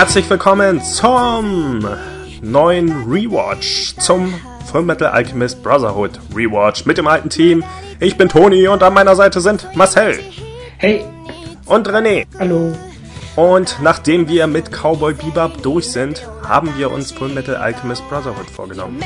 [0.00, 1.86] Herzlich willkommen zum
[2.40, 4.32] neuen Rewatch, zum
[4.64, 7.62] Fullmetal Alchemist Brotherhood Rewatch mit dem alten Team.
[8.00, 10.18] Ich bin Toni und an meiner Seite sind Marcel.
[10.78, 11.04] Hey.
[11.66, 12.24] Und René.
[12.38, 12.72] Hallo.
[13.36, 19.02] Und nachdem wir mit Cowboy Bebop durch sind, haben wir uns Fullmetal Alchemist Brotherhood vorgenommen.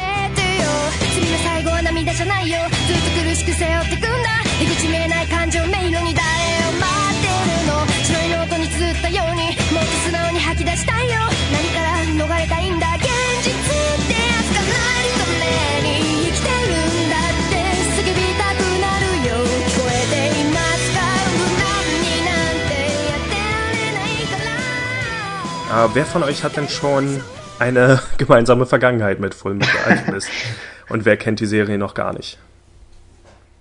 [25.74, 27.20] から、uh, Wer von euch hat denn schon
[27.59, 30.28] eine gemeinsame Vergangenheit mit Full Metal Alchemist?
[30.88, 32.38] Und wer kennt die Serie noch gar nicht?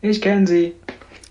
[0.02, 0.74] Ich kenne sie.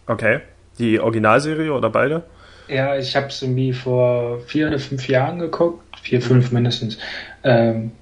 [0.06, 0.40] Okay.
[0.78, 2.22] Die Originalserie oder beide?
[2.66, 5.84] Ja, ich habe es irgendwie vor vier oder fünf Jahren geguckt.
[6.02, 6.98] Vier, fünf mindestens.
[7.44, 7.92] Ähm,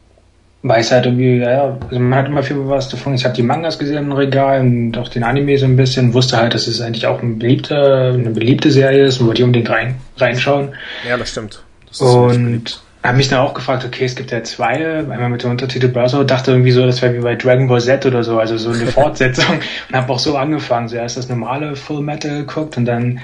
[0.62, 3.14] weiß halt irgendwie, ja, also man hat immer viel was davon.
[3.14, 6.14] Ich habe die Mangas gesehen im Regal und auch den Anime so ein bisschen.
[6.14, 9.69] Wusste halt, dass es eigentlich auch eine beliebte, eine beliebte Serie ist und wollte unbedingt
[9.69, 10.75] rein, reinschauen.
[11.06, 11.62] Ja, das stimmt.
[11.98, 15.88] Und habe mich dann auch gefragt, okay, es gibt ja zwei, einmal mit dem Untertitel
[15.88, 18.70] Browser, dachte irgendwie so, das wäre wie bei Dragon Ball Z oder so, also so
[18.70, 23.20] eine Fortsetzung und habe auch so angefangen, zuerst das normale Full Metal geguckt und dann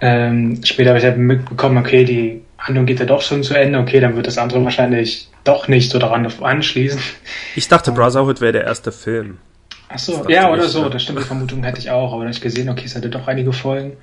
[0.00, 3.80] ähm, später habe ich halt mitbekommen, okay, die Handlung geht ja doch schon zu Ende,
[3.80, 7.00] okay, dann wird das andere wahrscheinlich doch nicht so daran anschließen.
[7.56, 9.38] Ich dachte, Brotherhood wäre der erste Film.
[9.88, 12.30] Ach so, ja, oder so, das stimmt, die Vermutung hätte ich auch, aber dann habe
[12.32, 13.96] ich gesehen, okay, es hatte doch einige Folgen.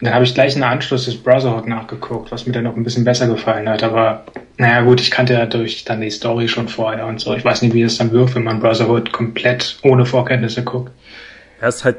[0.00, 3.04] Dann habe ich gleich einen Anschluss des Brotherhood nachgeguckt, was mir dann noch ein bisschen
[3.04, 3.82] besser gefallen hat.
[3.82, 4.24] Aber
[4.58, 7.34] naja gut, ich kannte ja durch dann die Story schon vorher und so.
[7.34, 10.90] Ich weiß nicht, wie es dann wirkt, wenn man Brotherhood komplett ohne Vorkenntnisse guckt.
[11.60, 11.96] Ja, ist halt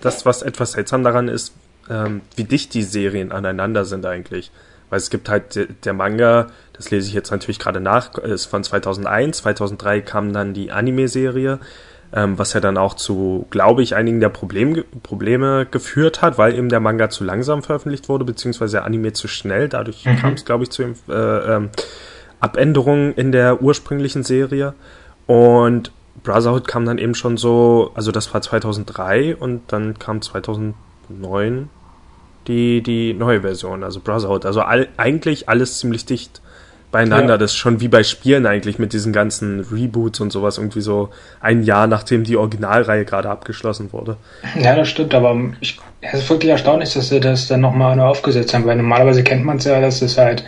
[0.00, 1.54] das, was etwas seltsam daran ist,
[1.90, 4.50] ähm, wie dicht die Serien aneinander sind eigentlich.
[4.90, 8.64] Weil es gibt halt der Manga, das lese ich jetzt natürlich gerade nach, ist von
[8.64, 9.38] 2001.
[9.38, 11.58] 2003 kam dann die Anime-Serie
[12.12, 16.54] ähm, was ja dann auch zu, glaube ich, einigen der Problem, Probleme geführt hat, weil
[16.54, 19.68] eben der Manga zu langsam veröffentlicht wurde, beziehungsweise der Anime zu schnell.
[19.68, 20.16] Dadurch mhm.
[20.16, 21.70] kam es, glaube ich, zu äh, ähm,
[22.40, 24.74] Abänderungen in der ursprünglichen Serie.
[25.26, 25.92] Und
[26.22, 31.68] Brotherhood kam dann eben schon so, also das war 2003 und dann kam 2009
[32.46, 34.46] die, die neue Version, also Brotherhood.
[34.46, 36.40] Also all, eigentlich alles ziemlich dicht
[36.90, 37.34] beieinander.
[37.34, 37.38] Ja.
[37.38, 41.10] Das ist schon wie bei Spielen eigentlich mit diesen ganzen Reboots und sowas irgendwie so
[41.40, 44.16] ein Jahr nachdem die Originalreihe gerade abgeschlossen wurde.
[44.58, 48.04] Ja, das stimmt, aber ich, es ist wirklich erstaunlich, dass sie das dann nochmal neu
[48.04, 50.44] aufgesetzt haben, weil normalerweise kennt man es ja, dass es halt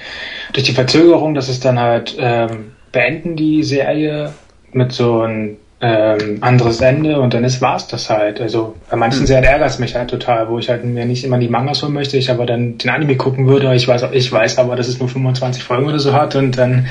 [0.52, 4.32] durch die Verzögerung, dass es dann halt ähm, beenden die Serie
[4.72, 8.40] mit so einem ähm, anderes Ende und dann ist war's das halt.
[8.40, 9.26] Also bei manchen hm.
[9.26, 11.94] Serien ärgert es mich halt total, wo ich halt mir nicht immer die Mangas holen
[11.94, 13.74] möchte, ich aber dann den Anime gucken würde.
[13.74, 16.86] Ich weiß, ich weiß aber, dass es nur 25 Folgen oder so hat und dann.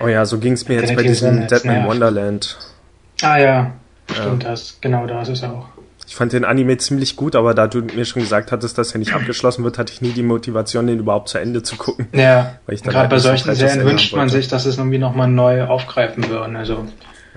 [0.00, 2.58] Oh ja, so ging es mir jetzt bei diesem Deadman Wonderland.
[3.22, 3.72] Ah ja,
[4.10, 4.50] stimmt ja.
[4.50, 4.78] das.
[4.80, 5.66] Genau, da ist es auch.
[6.06, 8.98] Ich fand den Anime ziemlich gut, aber da du mir schon gesagt hattest, dass er
[8.98, 12.08] nicht abgeschlossen wird, hatte ich nie die Motivation, den überhaupt zu Ende zu gucken.
[12.12, 16.28] Ja, gerade halt bei solchen Serien wünscht man sich, dass es irgendwie nochmal neu aufgreifen
[16.28, 16.56] würden.
[16.56, 16.84] Also.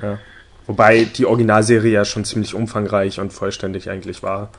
[0.02, 0.18] Ja.
[0.68, 4.50] Wobei die Originalserie ja schon ziemlich umfangreich und vollständig eigentlich war.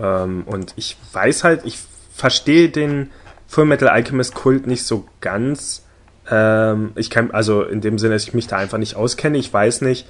[0.00, 1.78] Ähm, und ich weiß halt, ich
[2.14, 3.10] verstehe den
[3.48, 5.84] Full Metal Alchemist Kult nicht so ganz.
[6.30, 9.38] Ähm, ich kann, also in dem Sinne, dass ich mich da einfach nicht auskenne.
[9.38, 10.06] Ich weiß nicht,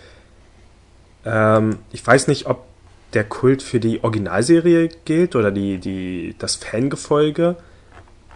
[1.24, 2.64] ähm, ich weiß nicht, ob
[3.12, 7.56] der Kult für die Originalserie gilt oder die, die, das Fangefolge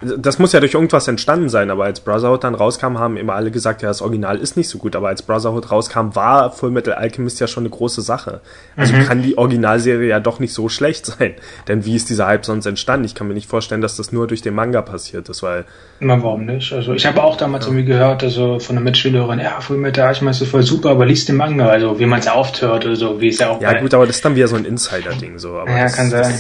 [0.03, 3.51] das muss ja durch irgendwas entstanden sein, aber als Brotherhood dann rauskam, haben immer alle
[3.51, 6.95] gesagt, ja, das Original ist nicht so gut, aber als Brotherhood rauskam, war Full Metal
[6.95, 8.41] Alchemist ja schon eine große Sache.
[8.77, 9.05] Also mhm.
[9.05, 11.35] kann die Originalserie ja doch nicht so schlecht sein.
[11.69, 13.05] Denn wie ist dieser Hype sonst entstanden?
[13.05, 15.67] Ich kann mir nicht vorstellen, dass das nur durch den Manga passiert ist, weil.
[16.01, 16.73] Na, warum nicht?
[16.73, 17.73] Also ich habe auch damals ja.
[17.73, 21.29] irgendwie gehört, also von einer Mitschülerin, ja, Full Metal Alchemist ist voll super, aber liest
[21.29, 23.61] den Manga, also wie man es aufhört oder so, wie es ja auch.
[23.61, 25.59] Ja, gut, aber das ist dann wieder so ein Insider-Ding, so.
[25.59, 26.35] Aber ja, das, kann sein.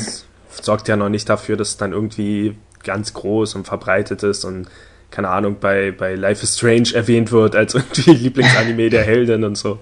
[0.62, 4.68] sorgt ja noch nicht dafür, dass dann irgendwie ganz groß und verbreitet ist und
[5.10, 9.56] keine Ahnung, bei, bei Life is Strange erwähnt wird als irgendwie Lieblingsanime der Heldin und
[9.56, 9.78] so.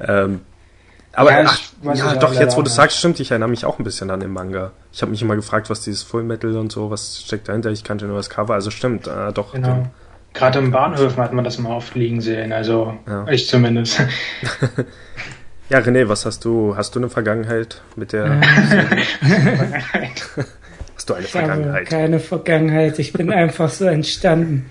[0.00, 0.40] Ähm,
[1.12, 1.60] aber ja, ach,
[1.94, 4.30] ja doch, jetzt wo du sagst, stimmt, ich erinnere mich auch ein bisschen an den
[4.30, 4.70] Manga.
[4.92, 7.70] Ich habe mich immer gefragt, was dieses Full Metal und so, was steckt dahinter.
[7.70, 9.52] Ich kannte nur das Cover, also stimmt, äh, doch.
[9.52, 9.86] Genau.
[10.34, 13.26] Gerade im Bahnhöfen hat man das mal oft liegen sehen, also ja.
[13.28, 14.00] ich zumindest.
[15.70, 16.76] ja, René, was hast du?
[16.76, 18.40] Hast du eine Vergangenheit mit der?
[21.08, 21.74] Hast du eine ich Vergangenheit?
[21.74, 22.98] Habe keine Vergangenheit.
[22.98, 24.66] Ich bin einfach so entstanden.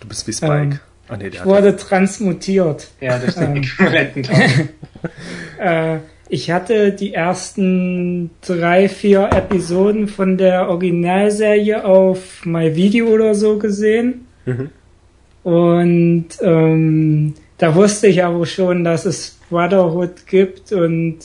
[0.00, 0.52] Du bist wie Spike.
[0.52, 0.78] Ähm,
[1.10, 2.88] oh, nee, ich wurde transmutiert.
[3.00, 4.28] Ja, durch den Äquivalenten.
[5.58, 5.98] äh,
[6.28, 13.58] ich hatte die ersten drei, vier Episoden von der Originalserie auf My Video oder so
[13.58, 14.26] gesehen.
[14.46, 14.70] Mhm.
[15.42, 21.18] Und ähm, da wusste ich aber schon, dass es Brotherhood gibt und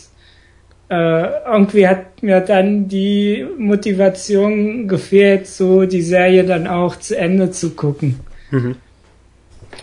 [0.90, 7.52] äh, irgendwie hat mir dann die Motivation gefehlt, so die Serie dann auch zu Ende
[7.52, 8.20] zu gucken.
[8.52, 8.76] Mhm.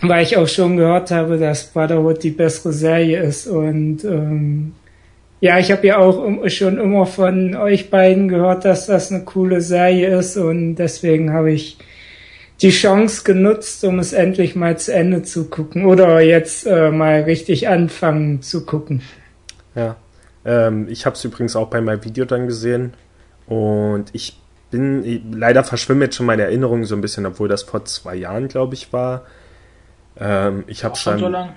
[0.01, 4.73] Weil ich auch schon gehört habe, dass Brotherhood die bessere Serie ist und ähm,
[5.39, 9.59] ja, ich habe ja auch schon immer von euch beiden gehört, dass das eine coole
[9.59, 11.77] Serie ist und deswegen habe ich
[12.61, 17.23] die Chance genutzt, um es endlich mal zu Ende zu gucken oder jetzt äh, mal
[17.23, 19.01] richtig anfangen zu gucken.
[19.75, 19.97] Ja,
[20.45, 22.93] ähm, ich habe es übrigens auch bei meinem Video dann gesehen
[23.47, 24.39] und ich
[24.71, 28.47] bin, leider verschwimmen jetzt schon meine Erinnerungen so ein bisschen, obwohl das vor zwei Jahren,
[28.47, 29.25] glaube ich, war.
[30.17, 31.19] Ähm, ich habe schon.
[31.19, 31.53] So lang?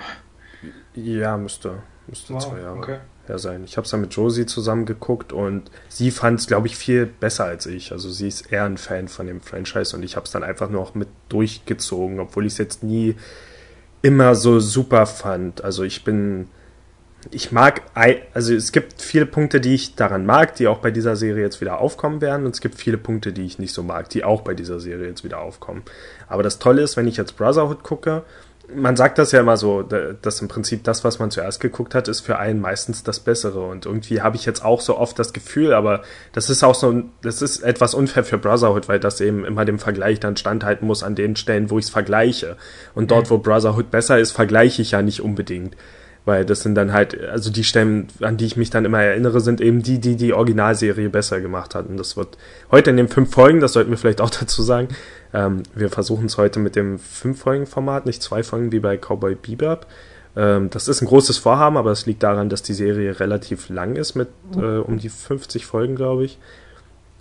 [0.94, 2.78] Ja, müsste, müsste wow, zwei Jahre.
[2.78, 2.98] Okay
[3.28, 3.64] her sein.
[3.64, 7.06] Ich habe es dann mit Josie zusammen geguckt und sie fand es, glaube ich, viel
[7.06, 7.92] besser als ich.
[7.92, 10.70] Also sie ist eher ein Fan von dem Franchise und ich habe es dann einfach
[10.70, 13.16] nur auch mit durchgezogen, obwohl ich es jetzt nie
[14.02, 15.64] immer so super fand.
[15.64, 16.48] Also ich bin,
[17.30, 17.82] ich mag,
[18.34, 21.60] also es gibt viele Punkte, die ich daran mag, die auch bei dieser Serie jetzt
[21.60, 24.42] wieder aufkommen werden und es gibt viele Punkte, die ich nicht so mag, die auch
[24.42, 25.82] bei dieser Serie jetzt wieder aufkommen.
[26.28, 28.22] Aber das Tolle ist, wenn ich jetzt Brotherhood gucke,
[28.74, 32.08] man sagt das ja immer so, dass im Prinzip das, was man zuerst geguckt hat,
[32.08, 33.60] ist für einen meistens das Bessere.
[33.60, 36.02] Und irgendwie habe ich jetzt auch so oft das Gefühl, aber
[36.32, 39.78] das ist auch so, das ist etwas unfair für Brotherhood, weil das eben immer dem
[39.78, 42.56] Vergleich dann standhalten muss an den Stellen, wo ich es vergleiche.
[42.94, 43.30] Und dort, mhm.
[43.30, 45.76] wo Brotherhood besser ist, vergleiche ich ja nicht unbedingt.
[46.26, 49.40] Weil das sind dann halt, also die Stellen, an die ich mich dann immer erinnere,
[49.40, 51.96] sind eben die, die die Originalserie besser gemacht hatten.
[51.96, 52.36] Das wird
[52.72, 54.88] heute in den fünf Folgen, das sollten wir vielleicht auch dazu sagen,
[55.32, 58.98] ähm, wir versuchen es heute mit dem fünf Folgen Format, nicht zwei Folgen wie bei
[58.98, 59.86] Cowboy Bebop.
[60.36, 63.94] Ähm, das ist ein großes Vorhaben, aber es liegt daran, dass die Serie relativ lang
[63.94, 66.38] ist mit äh, um die 50 Folgen, glaube ich.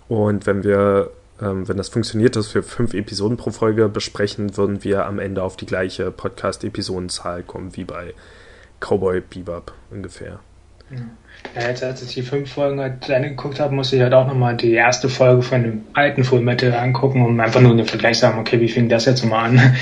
[0.08, 4.82] Und wenn wir ähm, wenn das funktioniert, dass wir fünf Episoden pro Folge besprechen, würden
[4.84, 8.14] wir am Ende auf die gleiche Podcast-Episodenzahl kommen wie bei
[8.80, 10.38] Cowboy Bebop ungefähr.
[11.54, 14.14] Ja, jetzt als ich die fünf Folgen halt zu Ende geguckt habe, musste ich halt
[14.14, 17.86] auch nochmal die erste Folge von dem alten Full Metal angucken, um einfach nur den
[17.86, 19.76] Vergleich zu sagen, okay, wie fing das jetzt mal an?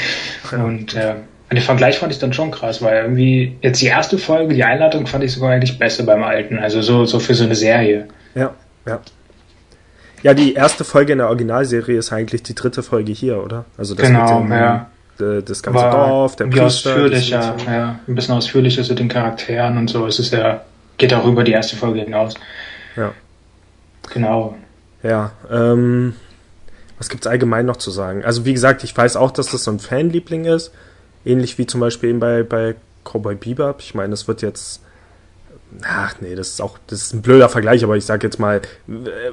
[0.53, 1.15] Und äh,
[1.53, 5.07] den Vergleich fand ich dann schon krass, weil irgendwie jetzt die erste Folge, die Einladung
[5.07, 8.09] fand ich sogar eigentlich besser beim alten, also so, so für so eine Serie.
[8.35, 8.55] Ja,
[8.87, 9.01] ja.
[10.23, 13.67] Ja, die erste Folge in der Originalserie ist eigentlich die dritte Folge hier, oder?
[13.77, 14.91] Also das genau, ja.
[15.21, 16.65] Äh, das ganze War Dorf, der Priester.
[16.67, 20.07] Ausführlicher, ja, ein bisschen ausführlicher zu den Charakteren und so.
[20.07, 20.63] Es ist ja,
[20.99, 22.35] geht auch über die erste Folge hinaus.
[22.97, 23.13] Ja.
[24.13, 24.57] Genau.
[25.03, 26.15] Ja, ähm,
[26.99, 28.25] was gibt's allgemein noch zu sagen?
[28.25, 30.73] Also wie gesagt, ich weiß auch, dass das so ein Fanliebling ist.
[31.25, 32.75] Ähnlich wie zum Beispiel eben bei, bei
[33.05, 33.81] Cowboy Bebop.
[33.81, 34.84] Ich meine, es wird jetzt
[35.83, 38.63] ach nee, das ist auch, das ist ein blöder Vergleich, aber ich sag jetzt mal,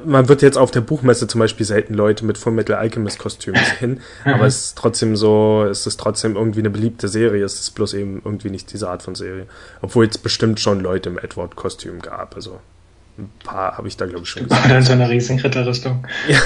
[0.05, 4.01] man wird jetzt auf der Buchmesse zum Beispiel selten Leute mit Fullmetal Alchemist Kostümen sehen,
[4.25, 7.93] aber es ist trotzdem so, es ist trotzdem irgendwie eine beliebte Serie, es ist bloß
[7.93, 9.45] eben irgendwie nicht diese Art von Serie.
[9.81, 12.59] Obwohl es bestimmt schon Leute im Edward Kostüm gab, also
[13.17, 14.65] ein paar habe ich da, glaube ich, schon gesehen.
[14.65, 16.05] Oder so eine riesen Ritterrüstung.
[16.27, 16.39] ja,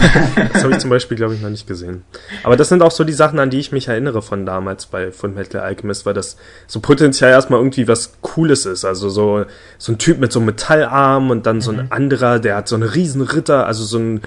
[0.54, 2.04] das habe ich zum Beispiel, glaube ich, noch nicht gesehen.
[2.44, 5.12] Aber das sind auch so die Sachen, an die ich mich erinnere von damals bei
[5.12, 8.86] von Metal Alchemist, weil das so potenziell erstmal irgendwie was Cooles ist.
[8.86, 9.46] Also so,
[9.78, 11.92] so ein Typ mit so einem Metallarm und dann so ein mhm.
[11.92, 14.22] anderer, der hat so eine riesen Ritter, also so ein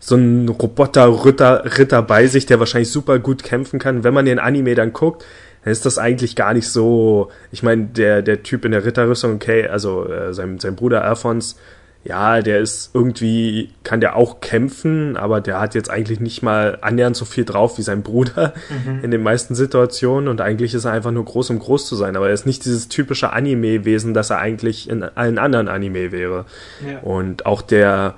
[0.00, 4.04] so ein Roboter-Ritter Ritter bei sich, der wahrscheinlich super gut kämpfen kann.
[4.04, 5.24] Wenn man den Anime dann guckt,
[5.64, 7.30] dann ist das eigentlich gar nicht so.
[7.50, 11.56] Ich meine, der, der Typ in der Ritterrüstung, okay, also äh, sein, sein Bruder Alphons,
[12.04, 16.76] ja, der ist irgendwie, kann der auch kämpfen, aber der hat jetzt eigentlich nicht mal
[16.82, 19.02] annähernd so viel drauf wie sein Bruder mhm.
[19.02, 22.16] in den meisten Situationen und eigentlich ist er einfach nur groß, um groß zu sein,
[22.16, 26.44] aber er ist nicht dieses typische Anime-Wesen, das er eigentlich in allen anderen Anime wäre.
[26.86, 26.98] Ja.
[26.98, 28.16] Und auch der,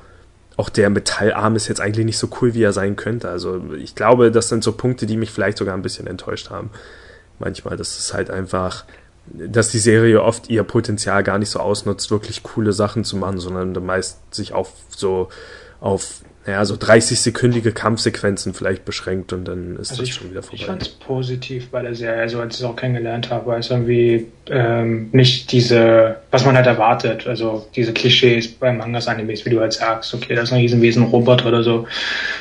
[0.56, 3.28] auch der Metallarm ist jetzt eigentlich nicht so cool, wie er sein könnte.
[3.28, 6.70] Also ich glaube, das sind so Punkte, die mich vielleicht sogar ein bisschen enttäuscht haben.
[7.38, 8.84] Manchmal, das ist halt einfach,
[9.32, 13.38] dass die Serie oft ihr Potenzial gar nicht so ausnutzt, wirklich coole Sachen zu machen,
[13.38, 15.28] sondern meist sich auf so
[15.80, 20.42] auf naja, so 30-sekündige Kampfsequenzen vielleicht beschränkt und dann ist also das ich, schon wieder
[20.42, 20.56] vorbei.
[20.56, 23.60] Ich fand es positiv bei der Serie, also als ich es auch kennengelernt habe, weil
[23.60, 29.44] es irgendwie ähm, nicht diese, was man halt erwartet, also diese Klischees bei Mangas, Animes,
[29.44, 31.88] wie du halt sagst, okay, da ist ein Riesenwesen Roboter oder so,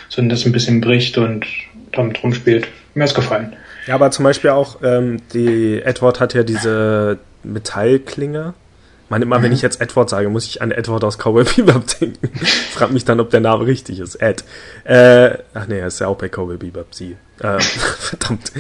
[0.09, 1.47] sondern das ein bisschen bricht und
[1.91, 2.67] damit rumspielt.
[2.93, 3.55] Mir es gefallen.
[3.87, 8.53] Ja, aber zum Beispiel auch, ähm, die Edward hat ja diese Metallklinge.
[9.07, 9.43] Man, immer, mhm.
[9.43, 12.29] wenn ich jetzt Edward sage, muss ich an Edward aus Cowboy Bebop denken.
[12.71, 14.15] Frag mich dann, ob der Name richtig ist.
[14.15, 14.43] Ed.
[14.83, 17.15] Äh, ach nee, er ist ja auch bei Cowboy Bebop, sie.
[17.39, 18.51] Äh, verdammt.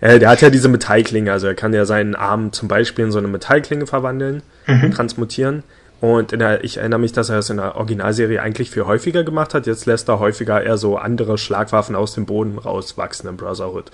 [0.00, 3.12] Äh, der hat ja diese Metallklinge, also er kann ja seinen Arm zum Beispiel in
[3.12, 4.92] so eine Metallklinge verwandeln, mhm.
[4.92, 5.64] transmutieren.
[6.00, 9.24] Und in der, ich erinnere mich, dass er es in der Originalserie eigentlich viel häufiger
[9.24, 9.66] gemacht hat.
[9.66, 13.90] Jetzt lässt er häufiger eher so andere Schlagwaffen aus dem Boden rauswachsen im Brotherhood.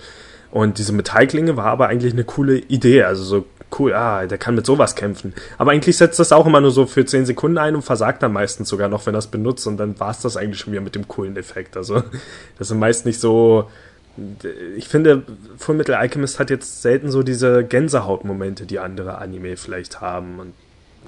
[0.55, 3.03] Und diese Metallklinge war aber eigentlich eine coole Idee.
[3.03, 3.45] Also so
[3.77, 5.33] cool, ah, der kann mit sowas kämpfen.
[5.57, 8.31] Aber eigentlich setzt das auch immer nur so für 10 Sekunden ein und versagt dann
[8.31, 9.67] meistens sogar noch, wenn es benutzt.
[9.67, 11.75] Und dann war es das eigentlich schon wieder mit dem coolen Effekt.
[11.75, 12.03] Also
[12.57, 13.69] das sind meist nicht so.
[14.77, 15.23] Ich finde,
[15.57, 20.39] Fullmetal Alchemist hat jetzt selten so diese Gänsehautmomente, die andere Anime vielleicht haben.
[20.39, 20.53] Und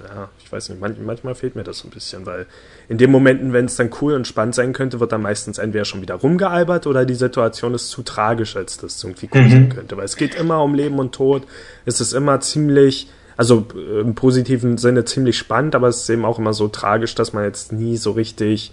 [0.04, 2.46] ja, ich weiß nicht, manch, manchmal fehlt mir das so ein bisschen, weil
[2.90, 5.86] in den Momenten, wenn es dann cool und spannend sein könnte, wird dann meistens entweder
[5.86, 9.50] schon wieder rumgealbert oder die Situation ist zu tragisch, als das irgendwie cool mhm.
[9.50, 9.98] sein könnte.
[9.98, 11.44] Weil es geht immer um Leben und Tod.
[11.86, 16.26] Es ist immer ziemlich, also äh, im positiven Sinne ziemlich spannend, aber es ist eben
[16.26, 18.72] auch immer so tragisch, dass man jetzt nie so richtig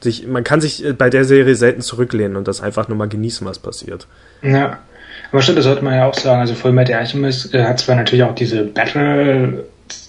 [0.00, 3.08] sich, man kann sich äh, bei der Serie selten zurücklehnen und das einfach nur mal
[3.08, 4.06] genießen, was passiert.
[4.42, 4.78] Ja.
[5.32, 6.40] Aber stimmt, das sollte man ja auch sagen.
[6.40, 9.64] Also Fullmetal Alchemist äh, hat zwar natürlich auch diese Battle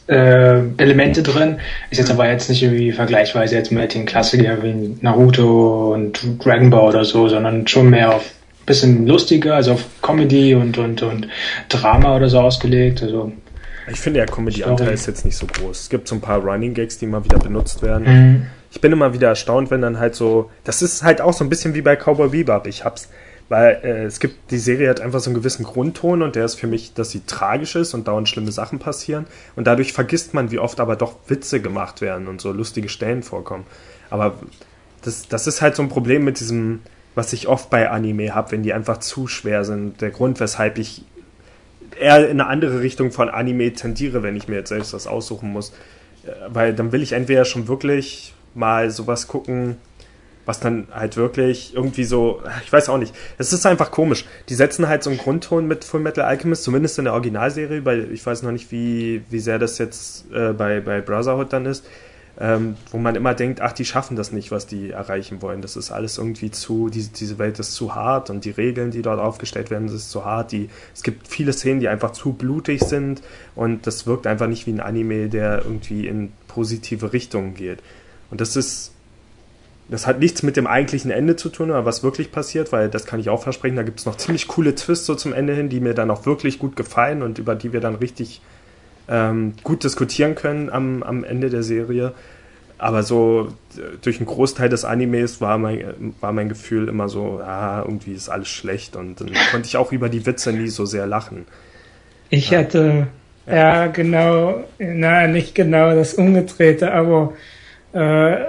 [0.07, 1.57] äh, Elemente drin.
[1.89, 6.69] Ist jetzt aber jetzt nicht irgendwie vergleichsweise jetzt mit den Klassikern wie Naruto und Dragon
[6.69, 8.23] Ball oder so, sondern schon mehr auf
[8.65, 11.27] bisschen lustiger, also auf Comedy und, und, und
[11.69, 13.01] Drama oder so ausgelegt.
[13.01, 13.31] Also
[13.89, 15.79] ich finde, der Comedy-Anteil ist jetzt nicht so groß.
[15.79, 18.05] Es gibt so ein paar Running Gags, die immer wieder benutzt werden.
[18.05, 18.47] Mhm.
[18.69, 21.49] Ich bin immer wieder erstaunt, wenn dann halt so, das ist halt auch so ein
[21.49, 22.67] bisschen wie bei Cowboy Bebop.
[22.67, 23.09] Ich hab's
[23.49, 26.55] weil äh, es gibt, die Serie hat einfach so einen gewissen Grundton und der ist
[26.55, 29.25] für mich, dass sie tragisch ist und dauernd schlimme Sachen passieren.
[29.55, 33.23] Und dadurch vergisst man, wie oft aber doch Witze gemacht werden und so lustige Stellen
[33.23, 33.65] vorkommen.
[34.09, 34.35] Aber
[35.01, 36.81] das, das ist halt so ein Problem mit diesem,
[37.15, 40.01] was ich oft bei Anime habe, wenn die einfach zu schwer sind.
[40.01, 41.03] Der Grund, weshalb ich
[41.99, 45.51] eher in eine andere Richtung von Anime tendiere, wenn ich mir jetzt selbst was aussuchen
[45.51, 45.71] muss.
[46.25, 49.77] Äh, weil dann will ich entweder schon wirklich mal sowas gucken,
[50.47, 54.25] was dann halt wirklich irgendwie so, ich weiß auch nicht, es ist einfach komisch.
[54.47, 58.11] Die setzen halt so einen Grundton mit Full Metal Alchemist, zumindest in der Originalserie, weil
[58.13, 61.85] ich weiß noch nicht, wie, wie sehr das jetzt äh, bei, bei Brotherhood dann ist,
[62.39, 65.61] ähm, wo man immer denkt, ach, die schaffen das nicht, was die erreichen wollen.
[65.61, 69.01] Das ist alles irgendwie zu, die, diese Welt ist zu hart und die Regeln, die
[69.01, 70.53] dort aufgestellt werden, ist zu hart.
[70.53, 73.21] Die, es gibt viele Szenen, die einfach zu blutig sind
[73.53, 77.79] und das wirkt einfach nicht wie ein Anime, der irgendwie in positive Richtungen geht.
[78.31, 78.93] Und das ist
[79.89, 83.05] das hat nichts mit dem eigentlichen Ende zu tun, aber was wirklich passiert, weil das
[83.05, 85.69] kann ich auch versprechen, da gibt es noch ziemlich coole Twists so zum Ende hin,
[85.69, 88.41] die mir dann auch wirklich gut gefallen und über die wir dann richtig
[89.07, 92.13] ähm, gut diskutieren können am, am Ende der Serie.
[92.79, 93.53] Aber so
[94.03, 98.29] durch einen Großteil des Animes war mein, war mein Gefühl immer so, ah, irgendwie ist
[98.29, 101.45] alles schlecht und dann konnte ich auch über die Witze nie so sehr lachen.
[102.29, 102.59] Ich ja.
[102.59, 103.07] hatte,
[103.47, 103.55] ja.
[103.55, 107.33] ja, genau, na, nicht genau das Umgedrehte, aber
[107.93, 108.43] äh,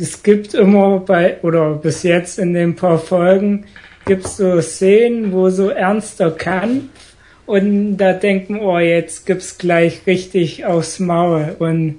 [0.00, 3.64] es gibt immer bei, oder bis jetzt in den paar Folgen,
[4.04, 6.84] gibt es so Szenen, wo so ernster Kampf
[7.46, 11.56] und da denken, oh, jetzt gibt's gleich richtig aufs Maul.
[11.58, 11.96] Und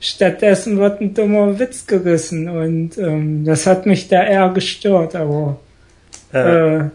[0.00, 5.58] stattdessen wird ein dummer Witz gerissen und ähm, das hat mich da eher gestört, aber
[6.32, 6.90] äh, äh,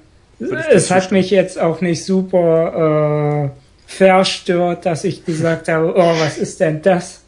[0.72, 6.38] es hat mich jetzt auch nicht super äh, verstört, dass ich gesagt habe, oh, was
[6.38, 7.25] ist denn das?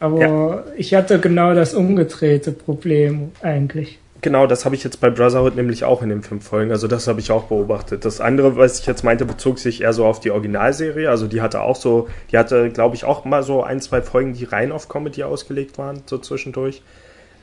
[0.00, 0.64] Aber ja.
[0.76, 3.98] ich hatte genau das umgedrehte Problem eigentlich.
[4.22, 6.70] Genau, das habe ich jetzt bei Brotherhood nämlich auch in den fünf Folgen.
[6.70, 8.04] Also das habe ich auch beobachtet.
[8.04, 11.08] Das andere, was ich jetzt meinte, bezog sich eher so auf die Originalserie.
[11.08, 14.32] Also die hatte auch so, die hatte, glaube ich, auch mal so ein, zwei Folgen,
[14.32, 16.82] die rein auf Comedy ausgelegt waren, so zwischendurch.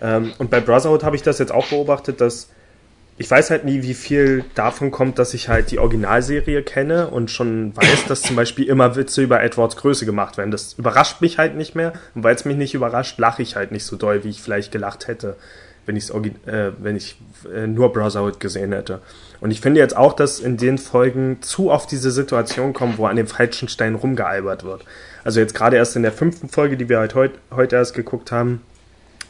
[0.02, 2.50] Ähm, und bei Brotherhood habe ich das jetzt auch beobachtet, dass
[3.18, 7.30] ich weiß halt nie, wie viel davon kommt, dass ich halt die Originalserie kenne und
[7.30, 10.50] schon weiß, dass zum Beispiel immer Witze über Edwards Größe gemacht werden.
[10.50, 11.94] Das überrascht mich halt nicht mehr.
[12.16, 14.72] Und weil es mich nicht überrascht, lache ich halt nicht so doll, wie ich vielleicht
[14.72, 15.36] gelacht hätte,
[15.86, 17.20] wenn, äh, wenn ich
[17.54, 19.00] äh, nur Brotherhood gesehen hätte.
[19.42, 23.06] Und ich finde jetzt auch, dass in den Folgen zu oft diese Situation kommt, wo
[23.06, 24.86] an dem falschen Stein rumgealbert wird.
[25.24, 28.32] Also jetzt gerade erst in der fünften Folge, die wir halt heut, heute erst geguckt
[28.32, 28.62] haben,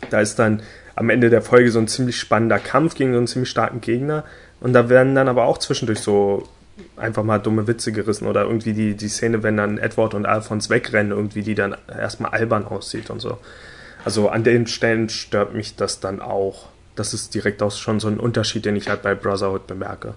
[0.09, 0.61] da ist dann
[0.95, 4.23] am Ende der Folge so ein ziemlich spannender Kampf gegen so einen ziemlich starken Gegner.
[4.59, 6.47] Und da werden dann aber auch zwischendurch so
[6.95, 10.69] einfach mal dumme Witze gerissen oder irgendwie die, die Szene, wenn dann Edward und Alphonse
[10.69, 13.37] wegrennen, irgendwie die dann erstmal albern aussieht und so.
[14.05, 16.69] Also an den Stellen stört mich das dann auch.
[16.95, 20.13] Das ist direkt auch schon so ein Unterschied, den ich halt bei Brotherhood bemerke.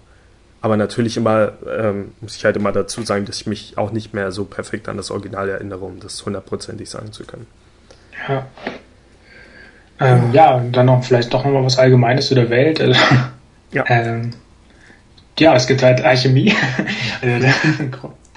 [0.61, 4.15] Aber natürlich immer, ähm, muss ich halt immer dazu sagen, dass ich mich auch nicht
[4.15, 7.47] mehr so perfekt an das Original erinnere, um das hundertprozentig sagen zu können.
[8.29, 8.47] Ja,
[10.01, 12.81] ähm, ja, dann noch vielleicht doch nochmal was Allgemeines zu der Welt.
[12.81, 12.99] Also,
[13.73, 13.85] ja.
[13.89, 14.31] Ähm,
[15.39, 16.55] ja, es gibt halt Alchemie,
[17.21, 17.47] also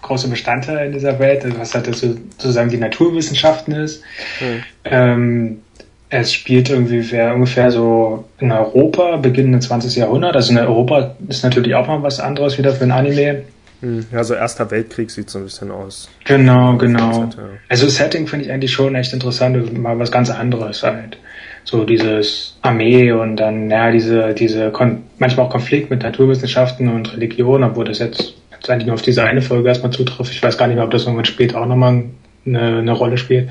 [0.02, 4.04] große Bestandteil in dieser Welt, was halt so, sozusagen die Naturwissenschaften ist.
[4.42, 4.64] Mhm.
[4.84, 5.62] Ähm,
[6.10, 9.96] es spielt irgendwie ungefähr so in Europa, beginnende 20.
[9.96, 10.36] Jahrhundert.
[10.36, 13.44] Also in Europa ist natürlich auch mal was anderes wieder für ein Anime.
[13.82, 16.10] Hm, ja, so Erster Weltkrieg sieht so ein bisschen aus.
[16.26, 17.30] Genau, genau.
[17.70, 21.18] Also Setting finde ich eigentlich schon echt interessant, mal was ganz anderes halt.
[21.64, 27.14] So dieses Armee und dann, ja, diese, diese, Kon manchmal auch Konflikt mit Naturwissenschaften und
[27.14, 30.32] Religion, obwohl das jetzt, jetzt eigentlich nur auf diese eine Folge erstmal zutrifft.
[30.32, 32.04] Ich weiß gar nicht mehr, ob das irgendwann später auch nochmal
[32.46, 33.50] eine, eine Rolle spielt.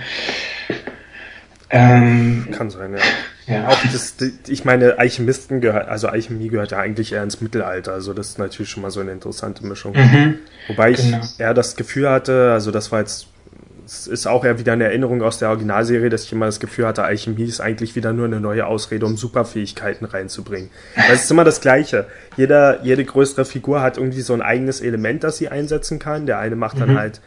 [1.70, 3.54] Ähm, Kann sein, ja.
[3.54, 3.68] ja.
[3.68, 8.14] Auch das, ich meine, Alchemisten gehört, also Alchemie gehört ja eigentlich eher ins Mittelalter, also
[8.14, 9.92] das ist natürlich schon mal so eine interessante Mischung.
[9.94, 10.36] Mhm,
[10.68, 11.20] Wobei genau.
[11.22, 13.26] ich eher das Gefühl hatte, also das war jetzt,
[13.88, 16.86] es ist auch eher wieder eine Erinnerung aus der Originalserie, dass ich immer das Gefühl
[16.86, 20.68] hatte, Alchemie ist eigentlich wieder nur eine neue Ausrede, um Superfähigkeiten reinzubringen.
[21.10, 22.06] Es ist immer das Gleiche.
[22.36, 26.26] Jeder, jede größere Figur hat irgendwie so ein eigenes Element, das sie einsetzen kann.
[26.26, 26.98] Der eine macht dann mhm.
[26.98, 27.20] halt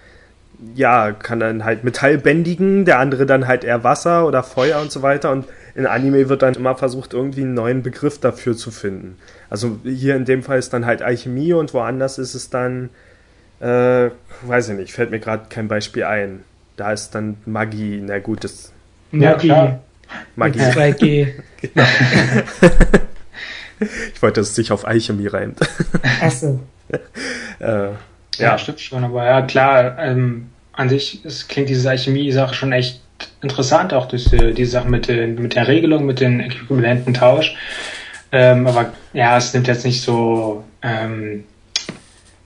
[0.75, 4.91] ja, kann dann halt Metall bändigen, der andere dann halt eher Wasser oder Feuer und
[4.91, 5.31] so weiter.
[5.31, 9.17] Und in Anime wird dann immer versucht, irgendwie einen neuen Begriff dafür zu finden.
[9.49, 12.89] Also hier in dem Fall ist dann halt Alchemie und woanders ist es dann,
[13.59, 14.11] äh,
[14.43, 16.43] weiß ich nicht, fällt mir gerade kein Beispiel ein.
[16.81, 18.73] Da ist dann Magie, na gut, das.
[19.11, 19.50] Magie.
[19.50, 19.79] Ja,
[20.35, 20.59] Magie.
[20.59, 21.27] 2G.
[21.61, 21.85] genau.
[23.79, 25.59] ich wollte, dass es sich auf Alchemie reimt.
[26.19, 26.59] Achso.
[26.89, 27.91] äh, ja.
[28.39, 33.00] ja, stimmt schon, aber ja, klar, ähm, an sich ist, klingt diese Alchemie-Sache schon echt
[33.43, 37.55] interessant, auch durch die, die Sache mit, den, mit der Regelung, mit dem äquivalenten Tausch.
[38.31, 41.43] Ähm, aber ja, es nimmt jetzt nicht so, ähm,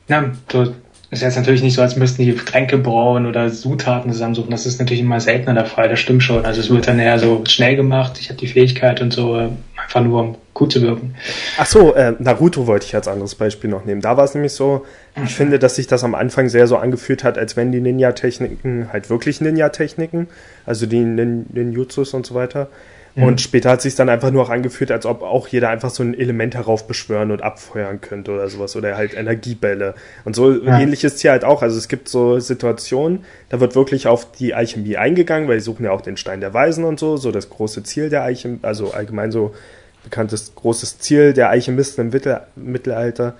[0.09, 0.75] na, so
[1.11, 4.51] ist jetzt natürlich nicht so, als müssten die Getränke brauen oder Zutaten zusammensuchen.
[4.51, 6.45] Das ist natürlich immer seltener der Fall, das stimmt schon.
[6.45, 10.01] Also es wird dann eher so schnell gemacht, ich habe die Fähigkeit und so, einfach
[10.01, 11.15] nur um gut zu wirken.
[11.57, 14.01] Ach so, äh, Naruto wollte ich als anderes Beispiel noch nehmen.
[14.01, 14.85] Da war es nämlich so,
[15.23, 18.87] ich finde, dass sich das am Anfang sehr so angefühlt hat, als wenn die Ninja-Techniken
[18.91, 20.27] halt wirklich Ninja-Techniken,
[20.65, 22.69] also die Nin Ninjutsus und so weiter,
[23.15, 23.23] Mhm.
[23.23, 26.03] Und später hat sich dann einfach nur auch angefühlt, als ob auch jeder einfach so
[26.03, 29.95] ein Element heraufbeschwören und abfeuern könnte oder sowas oder halt Energiebälle.
[30.25, 30.79] Und so ja.
[30.79, 31.61] ähnlich ist hier halt auch.
[31.61, 35.85] Also es gibt so Situationen, da wird wirklich auf die Alchemie eingegangen, weil die suchen
[35.85, 38.91] ja auch den Stein der Weisen und so, so das große Ziel der Alchemie, also
[38.91, 39.55] allgemein so
[40.03, 42.21] bekanntes großes Ziel der Alchemisten im
[42.55, 43.35] Mittelalter.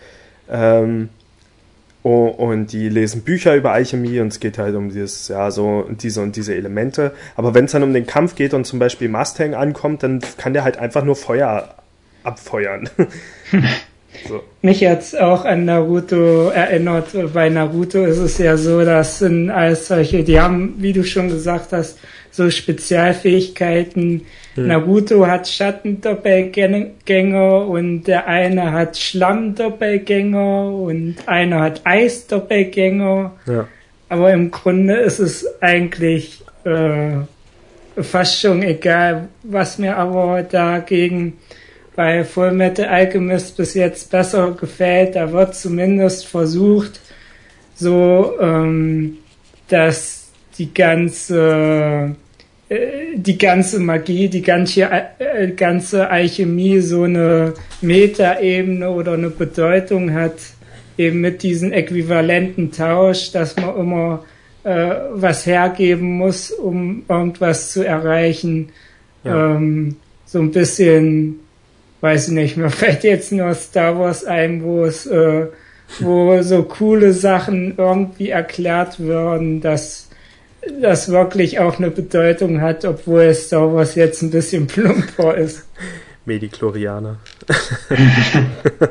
[0.50, 1.10] Ähm,
[2.12, 6.22] und die lesen Bücher über Alchemie und es geht halt um dieses, ja, so diese
[6.22, 7.14] und diese Elemente.
[7.36, 10.54] Aber wenn es dann um den Kampf geht und zum Beispiel Mustang ankommt, dann kann
[10.54, 11.74] der halt einfach nur Feuer
[12.24, 12.90] abfeuern.
[14.28, 14.44] so.
[14.62, 17.08] Mich jetzt auch an Naruto erinnert.
[17.34, 21.30] Bei Naruto ist es ja so, dass sind alles solche, die haben, wie du schon
[21.30, 22.00] gesagt hast,
[22.32, 24.26] so Spezialfähigkeiten.
[24.56, 24.68] Hm.
[24.68, 33.34] Naruto hat Schattendoppelgänger und der eine hat Schlammdoppelgänger und einer hat Eisdoppelgänger.
[33.46, 33.68] Ja.
[34.10, 37.18] Aber im Grunde ist es eigentlich äh,
[38.02, 41.34] fast schon egal, was mir aber dagegen
[41.96, 45.16] bei Fullmetal Alchemist bis jetzt besser gefällt.
[45.16, 47.00] Da wird zumindest versucht,
[47.76, 49.18] so ähm,
[49.68, 52.16] dass die ganze
[52.68, 60.14] äh, die ganze Magie, die ganze, äh, ganze Alchemie so eine Metaebene oder eine Bedeutung
[60.14, 60.36] hat,
[60.98, 64.26] eben mit diesem äquivalenten Tausch, dass man immer
[64.64, 68.70] äh, was hergeben muss, um irgendwas zu erreichen.
[69.24, 69.56] Ja.
[69.56, 71.40] Ähm, so ein bisschen,
[72.02, 75.48] weiß ich nicht, mir fällt jetzt nur Star Wars ein, wo es, äh,
[76.00, 80.10] wo so coole Sachen irgendwie erklärt werden, dass
[80.82, 85.66] das wirklich auch eine Bedeutung hat, obwohl es Star Wars jetzt ein bisschen plumper ist.
[86.26, 87.20] Mediklorianer.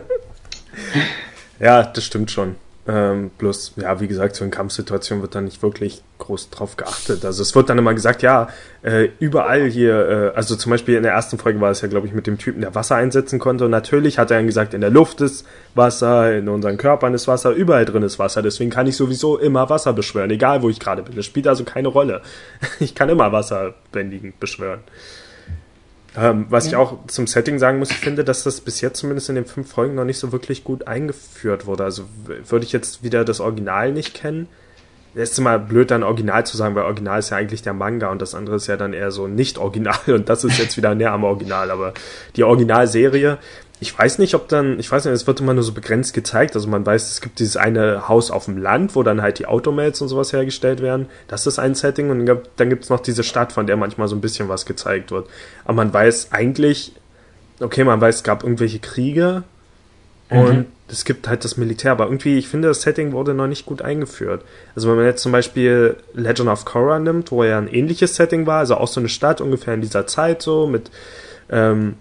[1.59, 2.55] ja, das stimmt schon.
[2.87, 7.25] Ähm, bloß, ja, wie gesagt, so in Kampfsituationen wird da nicht wirklich groß drauf geachtet.
[7.25, 8.49] Also es wird dann immer gesagt, ja,
[8.83, 12.07] äh, überall hier, äh, also zum Beispiel in der ersten Folge war es ja, glaube
[12.07, 13.65] ich, mit dem Typen, der Wasser einsetzen konnte.
[13.65, 17.27] Und natürlich hat er dann gesagt, in der Luft ist Wasser, in unseren Körpern ist
[17.27, 18.43] Wasser, überall drin ist Wasser.
[18.43, 21.17] Deswegen kann ich sowieso immer Wasser beschwören, egal wo ich gerade bin.
[21.17, 22.21] Das spielt also keine Rolle.
[22.81, 24.81] Ich kann immer Wasser bändigen beschwören.
[26.17, 26.71] Ähm, was ja.
[26.71, 29.47] ich auch zum Setting sagen muss, ich finde, dass das bis jetzt zumindest in den
[29.47, 31.85] fünf Folgen noch nicht so wirklich gut eingeführt wurde.
[31.85, 34.49] Also würde ich jetzt wieder das Original nicht kennen.
[35.17, 38.11] Es ist immer blöd, dann Original zu sagen, weil Original ist ja eigentlich der Manga
[38.11, 40.95] und das andere ist ja dann eher so nicht Original und das ist jetzt wieder
[40.95, 41.71] näher am Original.
[41.71, 41.95] Aber
[42.37, 43.39] die Originalserie,
[43.81, 46.55] ich weiß nicht, ob dann, ich weiß nicht, es wird immer nur so begrenzt gezeigt.
[46.55, 49.47] Also man weiß, es gibt dieses eine Haus auf dem Land, wo dann halt die
[49.47, 51.07] Automates und sowas hergestellt werden.
[51.29, 52.25] Das ist ein Setting und
[52.57, 55.29] dann gibt es noch diese Stadt, von der manchmal so ein bisschen was gezeigt wird.
[55.65, 56.93] Aber man weiß eigentlich,
[57.61, 59.43] okay, man weiß, es gab irgendwelche Kriege
[60.31, 60.39] mhm.
[60.39, 63.67] und es gibt halt das Militär, aber irgendwie, ich finde, das Setting wurde noch nicht
[63.67, 64.43] gut eingeführt.
[64.77, 68.47] Also wenn man jetzt zum Beispiel Legend of Korra nimmt, wo ja ein ähnliches Setting
[68.47, 70.91] war, also auch so eine Stadt ungefähr in dieser Zeit so mit
[71.51, 71.97] ähm,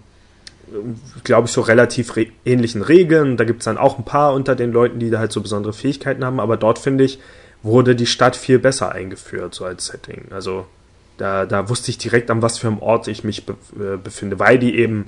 [1.24, 3.36] glaube ich, so relativ re ähnlichen Regeln.
[3.36, 5.72] Da gibt es dann auch ein paar unter den Leuten, die da halt so besondere
[5.72, 7.18] Fähigkeiten haben, aber dort finde ich,
[7.62, 10.26] wurde die Stadt viel besser eingeführt, so als Setting.
[10.30, 10.66] Also
[11.16, 14.40] Da, da wusste ich direkt, an was für einem Ort ich mich be äh, befinde,
[14.40, 15.06] weil die eben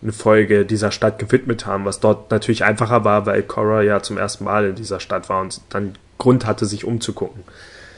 [0.00, 4.16] eine Folge dieser Stadt gewidmet haben, was dort natürlich einfacher war, weil Cora ja zum
[4.16, 7.42] ersten Mal in dieser Stadt war und dann Grund hatte, sich umzugucken.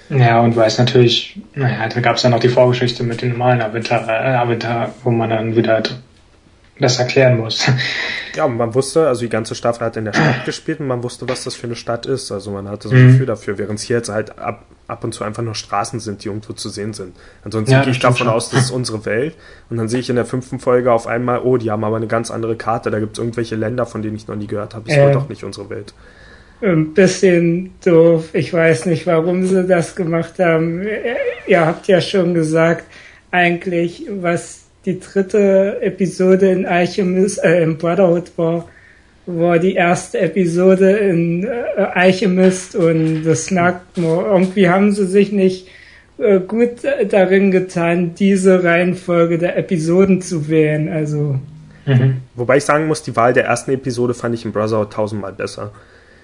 [0.08, 3.60] Ja, und weiß natürlich, naja, da gab es dann noch die Vorgeschichte mit den normalen
[3.60, 5.82] Avatar, äh, Avatar, wo man dann wieder
[6.80, 7.66] das erklären muss.
[8.34, 11.28] Ja, man wusste, also die ganze Staffel hat in der Stadt gespielt und man wusste,
[11.28, 12.30] was das für eine Stadt ist.
[12.30, 13.12] Also man hatte so ein mhm.
[13.12, 16.22] Gefühl dafür, während es hier jetzt halt ab, ab und zu einfach nur Straßen sind,
[16.22, 17.16] die irgendwo zu sehen sind.
[17.44, 18.28] Ansonsten ja, gehe ich davon schon.
[18.28, 19.34] aus, das ist unsere Welt.
[19.68, 22.06] Und dann sehe ich in der fünften Folge auf einmal, oh, die haben aber eine
[22.06, 24.88] ganz andere Karte, da gibt es irgendwelche Länder, von denen ich noch nie gehört habe.
[24.88, 25.92] Das äh, war doch nicht unsere Welt.
[26.62, 28.30] Ein bisschen doof.
[28.34, 30.86] Ich weiß nicht, warum sie das gemacht haben.
[31.46, 32.84] Ihr habt ja schon gesagt,
[33.30, 38.68] eigentlich, was die dritte Episode in Alchemist, äh, in Brotherhood war,
[39.26, 45.32] war die erste Episode in äh, Alchemist und das merkt man, irgendwie haben sie sich
[45.32, 45.68] nicht
[46.18, 51.38] äh, gut darin getan, diese Reihenfolge der Episoden zu wählen, also.
[51.86, 52.18] Mhm.
[52.34, 55.72] Wobei ich sagen muss, die Wahl der ersten Episode fand ich in Brotherhood tausendmal besser.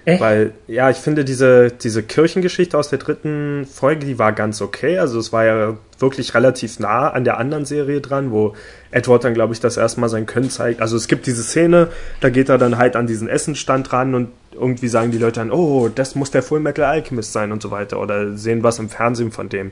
[0.07, 0.21] Echt?
[0.21, 4.97] Weil, ja, ich finde diese, diese Kirchengeschichte aus der dritten Folge, die war ganz okay.
[4.99, 8.55] Also es war ja wirklich relativ nah an der anderen Serie dran, wo
[8.89, 10.79] Edward dann, glaube ich, das erste Mal sein Können zeigt.
[10.79, 11.89] Also es gibt diese Szene,
[12.21, 15.51] da geht er dann halt an diesen Essenstand ran und irgendwie sagen die Leute dann,
[15.51, 17.99] oh, das muss der Full Metal Alchemist sein und so weiter.
[17.99, 19.71] Oder sehen was im Fernsehen von dem.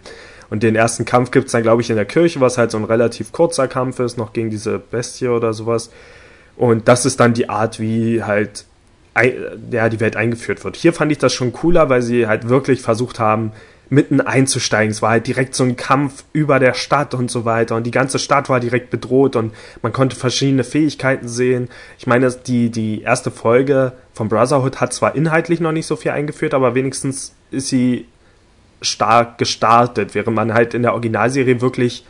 [0.49, 2.83] Und den ersten Kampf gibt's dann, glaube ich, in der Kirche, was halt so ein
[2.83, 5.91] relativ kurzer Kampf ist, noch gegen diese Bestie oder sowas.
[6.57, 8.65] Und das ist dann die Art, wie halt
[9.71, 10.75] ja, die Welt eingeführt wird.
[10.75, 13.53] Hier fand ich das schon cooler, weil sie halt wirklich versucht haben,
[13.89, 14.91] mitten einzusteigen.
[14.91, 17.75] Es war halt direkt so ein Kampf über der Stadt und so weiter.
[17.75, 21.69] Und die ganze Stadt war direkt bedroht und man konnte verschiedene Fähigkeiten sehen.
[21.97, 26.11] Ich meine, die, die erste Folge von Brotherhood hat zwar inhaltlich noch nicht so viel
[26.11, 28.05] eingeführt, aber wenigstens ist sie
[28.81, 32.05] stark gestartet, während man halt in der Originalserie wirklich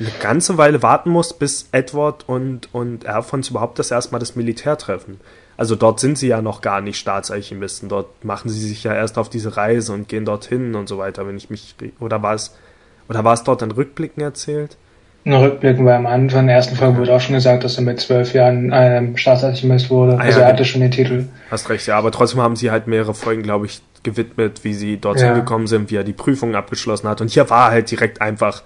[0.00, 4.78] eine ganze Weile warten muss, bis Edward und, und Alphonse überhaupt das erstmal das Militär
[4.78, 5.20] treffen.
[5.58, 7.88] Also dort sind sie ja noch gar nicht Staatsalchemisten.
[7.88, 11.26] Dort machen sie sich ja erst auf diese Reise und gehen dorthin und so weiter,
[11.26, 12.56] wenn ich mich oder war es
[13.08, 14.76] oder war es dort in Rückblicken erzählt?
[15.24, 17.98] In Rückblicken, weil am Anfang der ersten Folge wurde auch schon gesagt, dass er mit
[17.98, 20.14] zwölf Jahren ähm, Staatsalchemist wurde.
[20.14, 21.24] Ah, also ja, er hatte schon den Titel.
[21.50, 24.96] Hast recht, ja, aber trotzdem haben sie halt mehrere Folgen, glaube ich, gewidmet, wie sie
[24.98, 25.34] dorthin ja.
[25.34, 27.20] gekommen sind, wie er die Prüfung abgeschlossen hat.
[27.20, 28.62] Und hier war halt direkt einfach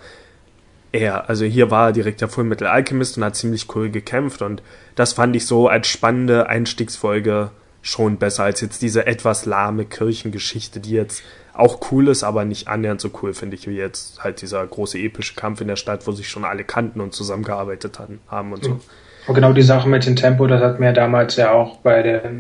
[0.93, 1.29] er.
[1.29, 4.63] Also hier war er direkt der Fullmetal Alchemist und hat ziemlich cool gekämpft und
[4.95, 7.51] das fand ich so als spannende Einstiegsfolge
[7.81, 11.23] schon besser als jetzt diese etwas lahme Kirchengeschichte, die jetzt
[11.55, 14.99] auch cool ist, aber nicht annähernd so cool, finde ich, wie jetzt halt dieser große
[14.99, 18.81] epische Kampf in der Stadt, wo sich schon alle kannten und zusammengearbeitet haben und so.
[19.27, 22.31] Und genau die Sache mit dem Tempo, das hat mir damals ja auch bei der,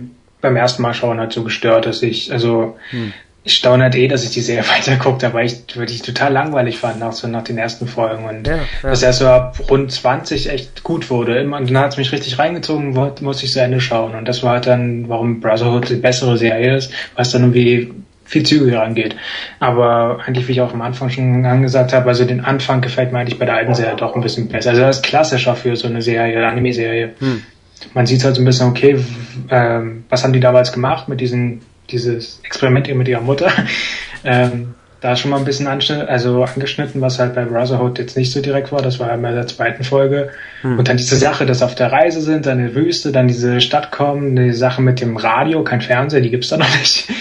[0.40, 3.12] beim ersten Mal schauen halt so gestört, dass ich, also hm
[3.44, 6.78] ich staune halt eh, dass ich die Serie weiterguckt habe, weil ich wirklich total langweilig
[6.78, 8.62] fand nach so nach den ersten Folgen und ja, ja.
[8.82, 11.42] dass er so ab rund 20 echt gut wurde.
[11.42, 14.14] Und dann hat es mich richtig reingezogen, muss ich zu Ende schauen.
[14.14, 17.92] Und das war halt dann, warum Brotherhood die bessere Serie ist, was dann irgendwie
[18.24, 19.16] viel zügiger angeht.
[19.58, 23.18] Aber eigentlich, wie ich auch am Anfang schon angesagt habe, also den Anfang gefällt mir
[23.18, 24.70] eigentlich bei der alten Serie doch ein bisschen besser.
[24.70, 27.10] Also das ist klassischer für so eine Serie, Anime-Serie.
[27.18, 27.42] Hm.
[27.94, 29.04] Man sieht halt so ein bisschen, okay,
[29.50, 33.50] ähm, was haben die damals gemacht mit diesen dieses Experiment mit ihrer Mutter.
[34.24, 38.40] ähm, da schon mal ein bisschen also angeschnitten, was halt bei Brotherhood jetzt nicht so
[38.40, 38.82] direkt war.
[38.82, 40.30] Das war einmal in der zweiten Folge.
[40.60, 40.78] Hm.
[40.78, 43.90] Und dann diese Sache, dass auf der Reise sind, dann eine Wüste, dann diese Stadt
[43.90, 47.10] kommen, eine Sache mit dem Radio, kein Fernseher, die gibt's da noch nicht.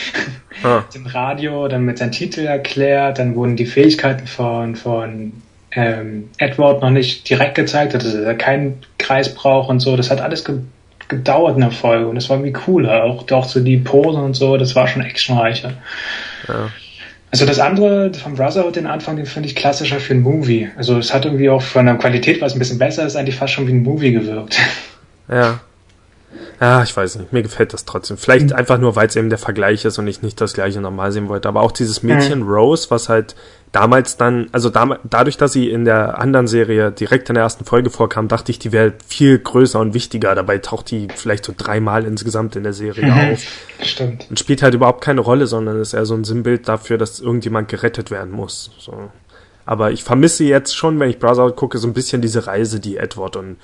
[0.63, 0.84] Ah.
[0.86, 5.34] mit dem Radio, dann mit seinem Titel erklärt, dann wurden die Fähigkeiten von, von
[5.71, 9.95] ähm, Edward noch nicht direkt gezeigt, dass er keinen Kreis braucht und so.
[9.95, 10.43] Das hat alles
[11.12, 13.04] gedauert in der Folge und das war irgendwie cooler.
[13.04, 15.74] Auch, auch so die Posen und so, das war schon actionreicher.
[16.47, 16.69] Ja.
[17.30, 20.69] Also das andere vom Brotherhood, den Anfang, den finde ich klassischer für ein Movie.
[20.76, 23.54] Also es hat irgendwie auch von der Qualität, was ein bisschen besser ist, eigentlich fast
[23.54, 24.58] schon wie ein Movie gewirkt.
[25.30, 25.60] Ja.
[26.60, 27.34] Ja, ich weiß nicht.
[27.34, 28.17] Mir gefällt das trotzdem.
[28.17, 28.56] Vielleicht mhm.
[28.56, 31.28] einfach nur, weil es eben der Vergleich ist und ich nicht das gleiche normal sehen
[31.28, 31.47] wollte.
[31.47, 32.50] Aber auch dieses Mädchen mhm.
[32.50, 33.36] Rose, was halt
[33.71, 37.65] damals dann, also dam dadurch, dass sie in der anderen Serie direkt in der ersten
[37.65, 40.36] Folge vorkam, dachte ich, die wäre viel größer und wichtiger.
[40.36, 43.34] Dabei taucht die vielleicht so dreimal insgesamt in der Serie mhm.
[43.34, 43.39] auf.
[43.84, 44.27] Stimmt.
[44.29, 47.69] Und spielt halt überhaupt keine Rolle, sondern ist eher so ein Sinnbild dafür, dass irgendjemand
[47.69, 48.71] gerettet werden muss.
[48.79, 49.10] So.
[49.65, 52.97] Aber ich vermisse jetzt schon, wenn ich Browser gucke, so ein bisschen diese Reise, die
[52.97, 53.57] Edward und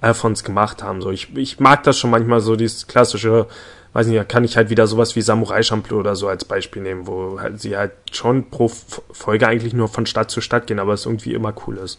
[0.00, 1.02] Alphons gemacht haben.
[1.02, 3.46] So, ich, ich mag das schon manchmal so, dieses klassische,
[3.92, 6.82] weiß nicht, da kann ich halt wieder sowas wie Samurai Champloo oder so als Beispiel
[6.82, 10.78] nehmen, wo halt sie halt schon pro Folge eigentlich nur von Stadt zu Stadt gehen,
[10.78, 11.98] aber es irgendwie immer cool ist.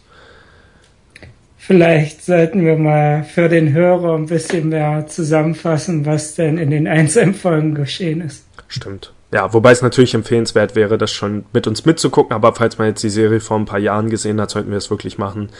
[1.58, 6.88] Vielleicht sollten wir mal für den Hörer ein bisschen mehr zusammenfassen, was denn in den
[6.88, 8.44] einzelnen Folgen geschehen ist.
[8.66, 9.12] Stimmt.
[9.32, 13.02] ja, wobei es natürlich empfehlenswert wäre, das schon mit uns mitzugucken, aber falls man jetzt
[13.02, 15.50] die Serie vor ein paar Jahren gesehen hat, sollten wir es wirklich machen.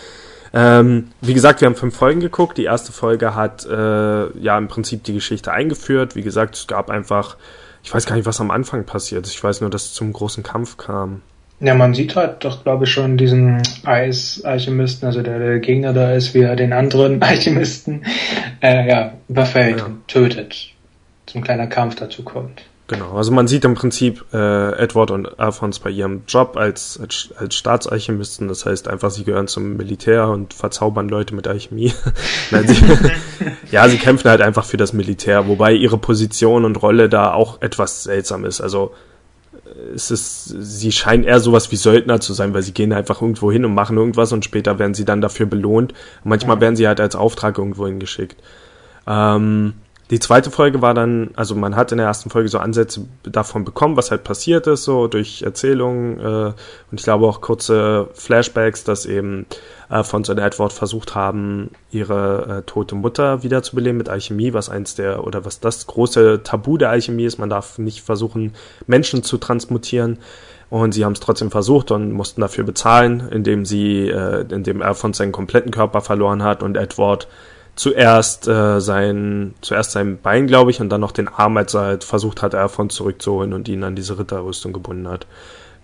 [0.55, 2.59] Ähm, wie gesagt, wir haben fünf Folgen geguckt.
[2.59, 6.15] Die erste Folge hat äh, ja im Prinzip die Geschichte eingeführt.
[6.15, 7.37] Wie gesagt, es gab einfach,
[7.83, 9.33] ich weiß gar nicht, was am Anfang passiert ist.
[9.33, 11.23] Ich weiß nur, dass es zum großen Kampf kam.
[11.61, 16.13] Ja, man sieht halt doch, glaube ich, schon diesen Eis-Alchemisten, also der, der Gegner da
[16.13, 18.05] ist, wie er den anderen Alchemisten
[18.61, 19.87] äh, ja, überfällt ja.
[19.87, 20.71] und tötet.
[21.27, 22.63] Zum kleiner Kampf dazu kommt.
[22.89, 27.31] Genau, also man sieht im Prinzip äh, Edward und Alphonse bei ihrem Job als, als,
[27.37, 28.49] als Staatsalchemisten.
[28.49, 31.93] Das heißt einfach, sie gehören zum Militär und verzaubern Leute mit Alchemie.
[32.51, 32.85] Nein, sie,
[33.71, 37.63] ja, sie kämpfen halt einfach für das Militär, wobei ihre Position und Rolle da auch
[37.63, 38.61] etwas seltsam ist.
[38.61, 38.93] Also
[39.95, 43.51] es ist, sie scheinen eher sowas wie Söldner zu sein, weil sie gehen einfach irgendwo
[43.53, 45.93] hin und machen irgendwas und später werden sie dann dafür belohnt.
[46.25, 48.37] Und manchmal werden sie halt als Auftrag irgendwo hingeschickt.
[49.07, 49.75] Ähm,
[50.11, 53.65] die zweite Folge war dann, also man hat in der ersten Folge so Ansätze davon
[53.65, 56.53] bekommen, was halt passiert ist, so durch Erzählungen äh,
[56.91, 59.47] und ich glaube auch kurze Flashbacks, dass eben
[59.89, 65.27] äh, so Edward versucht haben, ihre äh, tote Mutter wiederzubeleben mit Alchemie, was eins der,
[65.27, 67.39] oder was das große Tabu der Alchemie ist.
[67.39, 68.55] Man darf nicht versuchen,
[68.87, 70.19] Menschen zu transmutieren.
[70.71, 74.95] Und sie haben es trotzdem versucht und mussten dafür bezahlen, indem sie, äh, indem er
[74.95, 77.29] seinen kompletten Körper verloren hat und Edward
[77.75, 81.83] zuerst äh, sein, zuerst sein Bein, glaube ich, und dann noch den Arm, als er
[81.83, 85.27] halt versucht hat, Erfon zurückzuholen und ihn an diese Ritterrüstung gebunden hat.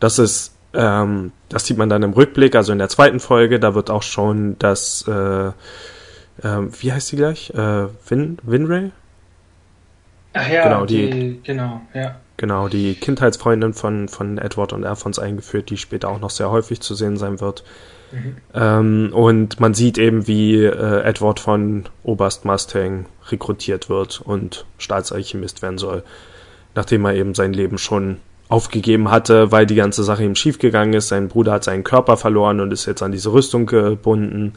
[0.01, 3.74] Das ist, ähm, das sieht man dann im Rückblick, also in der zweiten Folge, da
[3.74, 5.53] wird auch schon das, äh, äh,
[6.42, 7.51] wie heißt sie gleich?
[7.51, 8.90] Äh, Win, Winray?
[10.35, 12.16] Ach ja, genau, die, die, genau, ja.
[12.37, 16.81] Genau, die Kindheitsfreundin von, von Edward und Alphonse eingeführt, die später auch noch sehr häufig
[16.81, 17.64] zu sehen sein wird.
[18.12, 18.37] Mhm.
[18.55, 25.62] Ähm, und man sieht eben, wie äh, Edward von Oberst Mustang rekrutiert wird und Staatsalchemist
[25.62, 26.03] werden soll,
[26.75, 28.18] nachdem er eben sein Leben schon
[28.49, 31.09] aufgegeben hatte, weil die ganze Sache ihm schiefgegangen ist.
[31.09, 34.55] Sein Bruder hat seinen Körper verloren und ist jetzt an diese Rüstung gebunden.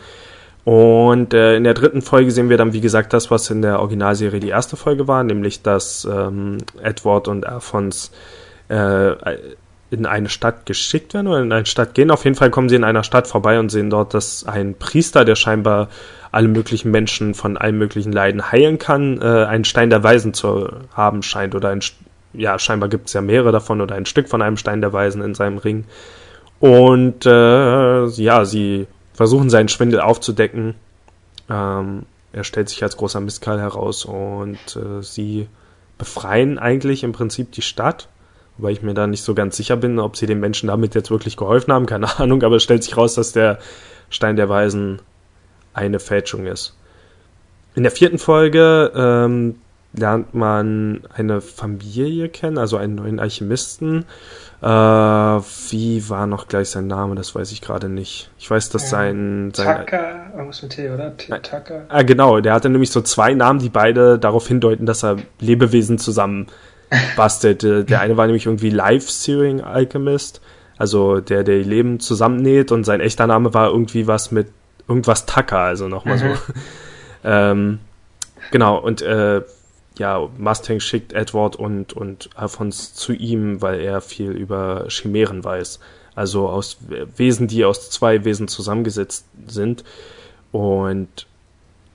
[0.64, 3.80] Und äh, in der dritten Folge sehen wir dann, wie gesagt, das, was in der
[3.80, 8.12] Originalserie die erste Folge war, nämlich dass ähm, Edward und Alphonse
[8.70, 9.16] äh,
[9.92, 12.12] in eine Stadt geschickt werden oder in eine Stadt gehen.
[12.12, 15.26] Auf jeden Fall kommen sie in einer Stadt vorbei und sehen dort, dass ein Priester,
[15.26, 15.90] der scheinbar
[16.32, 20.70] alle möglichen Menschen von allen möglichen Leiden heilen kann, äh, einen Stein der Weisen zu
[20.94, 21.82] haben scheint oder ein,
[22.32, 25.22] ja, scheinbar gibt es ja mehrere davon oder ein Stück von einem Stein der Weisen
[25.22, 25.84] in seinem Ring.
[26.62, 30.76] Und äh, ja, sie versuchen seinen Schwindel aufzudecken.
[31.50, 35.50] Ähm, er stellt sich als großer Mistkerl heraus und äh, sie
[35.98, 38.08] befreien eigentlich im Prinzip die Stadt
[38.58, 41.12] Wobei ich mir da nicht so ganz sicher bin, ob sie den Menschen damit jetzt
[41.12, 43.60] wirklich geholfen haben, keine Ahnung, aber es stellt sich raus, dass der
[44.10, 45.00] Stein der Weisen
[45.74, 46.76] eine Fälschung ist.
[47.76, 49.56] In der vierten Folge ähm,
[49.94, 54.06] lernt man eine Familie kennen, also einen neuen Alchemisten.
[54.62, 57.16] Äh, wie war noch gleich sein Name?
[57.16, 58.30] Das weiß ich gerade nicht.
[58.38, 59.52] Ich weiß, dass sein...
[59.54, 61.16] sein Tucker, irgendwas mit T, oder?
[61.18, 61.86] T Tucker?
[61.90, 62.40] Ah, genau.
[62.42, 66.48] Der hatte nämlich so zwei Namen, die beide darauf hindeuten, dass er Lebewesen zusammen
[67.16, 67.64] bastelt.
[67.64, 70.42] Der eine war nämlich irgendwie Life-Searing Alchemist,
[70.78, 74.48] also der, der Leben zusammennäht und sein echter Name war irgendwie was mit
[74.88, 76.20] irgendwas Tucker, also nochmal mhm.
[76.20, 76.54] so.
[77.24, 77.80] ähm,
[78.52, 79.42] genau, und äh,
[79.98, 85.80] ja, Mustang schickt Edward und, und Alphonse zu ihm, weil er viel über Chimären weiß.
[86.16, 86.78] Also aus
[87.16, 89.84] Wesen, die aus zwei Wesen zusammengesetzt sind.
[90.52, 91.28] Und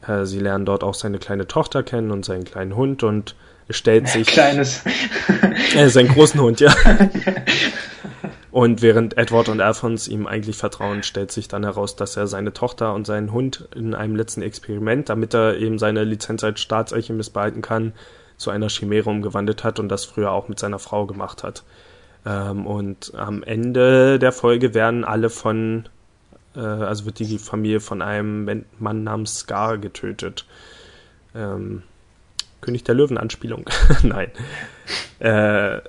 [0.07, 3.35] äh, sie lernen dort auch seine kleine Tochter kennen und seinen kleinen Hund und
[3.71, 4.27] stellt sich.
[4.27, 4.83] Kleines.
[5.75, 6.75] Er ist ein großen Hund, ja.
[8.57, 12.55] Und während Edward und Alphonse ihm eigentlich vertrauen, stellt sich dann heraus, dass er seine
[12.55, 17.35] Tochter und seinen Hund in einem letzten Experiment, damit er eben seine Lizenz als Staatsalchemist
[17.35, 17.93] behalten kann,
[18.39, 21.65] zu einer Chimäre umgewandelt hat und das früher auch mit seiner Frau gemacht hat.
[22.25, 25.87] Ähm, und am Ende der Folge werden alle von,
[26.55, 30.47] äh, also wird die Familie von einem Mann namens Scar getötet.
[32.67, 33.65] König der Löwen-Anspielung.
[34.03, 34.31] Nein.
[35.21, 35.81] Äh,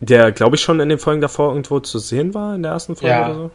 [0.00, 2.94] der, glaube ich, schon in den Folgen davor irgendwo zu sehen war, in der ersten
[2.94, 3.24] Folge ja.
[3.26, 3.50] oder so.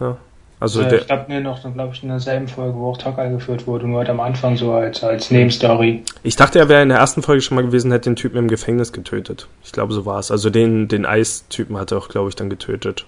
[0.00, 0.16] Ja.
[0.58, 3.18] Also äh, der, ich glaube, nee, noch, glaube ich, in derselben Folge, wo auch Talk
[3.18, 6.02] eingeführt wurde, nur halt am Anfang so als, als Nebenstory.
[6.22, 8.48] Ich dachte, er wäre in der ersten Folge schon mal gewesen, hätte den Typen im
[8.48, 9.48] Gefängnis getötet.
[9.64, 10.30] Ich glaube, so war es.
[10.30, 13.04] Also den, den Eistypen hat er auch, glaube ich, dann getötet.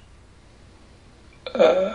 [1.55, 1.91] Äh,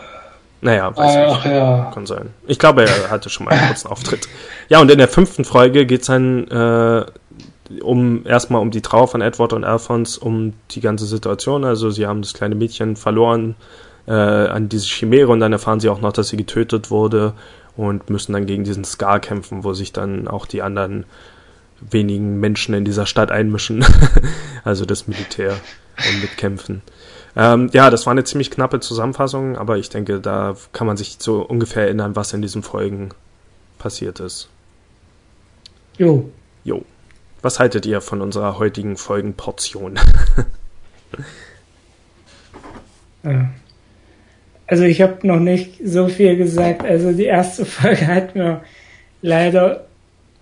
[0.64, 1.54] naja, weiß Ach, nicht.
[1.54, 1.92] Ja.
[1.94, 2.30] Kann sein.
[2.48, 4.28] Ich glaube, er hatte schon mal einen kurzen Auftritt.
[4.70, 7.06] Ja, und in der fünften Folge geht's dann äh,
[7.82, 11.66] um erstmal um die Trauer von Edward und Alphonse, um die ganze Situation.
[11.66, 13.56] Also sie haben das kleine Mädchen verloren
[14.08, 17.34] äh, an diese Chimäre und dann erfahren sie auch noch, dass sie getötet wurde
[17.76, 21.06] und müssen dann gegen diesen Scar kämpfen, wo sich dann auch die anderen
[21.82, 23.86] wenigen Menschen in dieser Stadt einmischen,
[24.64, 25.56] also das Militär
[25.98, 26.82] und mitkämpfen.
[27.36, 31.18] Ähm, ja, das war eine ziemlich knappe Zusammenfassung, aber ich denke, da kann man sich
[31.20, 33.10] so ungefähr erinnern, was in diesen Folgen
[33.80, 34.50] passiert ist.
[35.98, 36.30] Jo.
[36.64, 36.86] Jo.
[37.42, 40.00] Was haltet ihr von unserer heutigen Folgenportion?
[44.68, 46.86] also ich habe noch nicht so viel gesagt.
[46.86, 48.64] Also die erste Folge hat mir
[49.22, 49.88] leider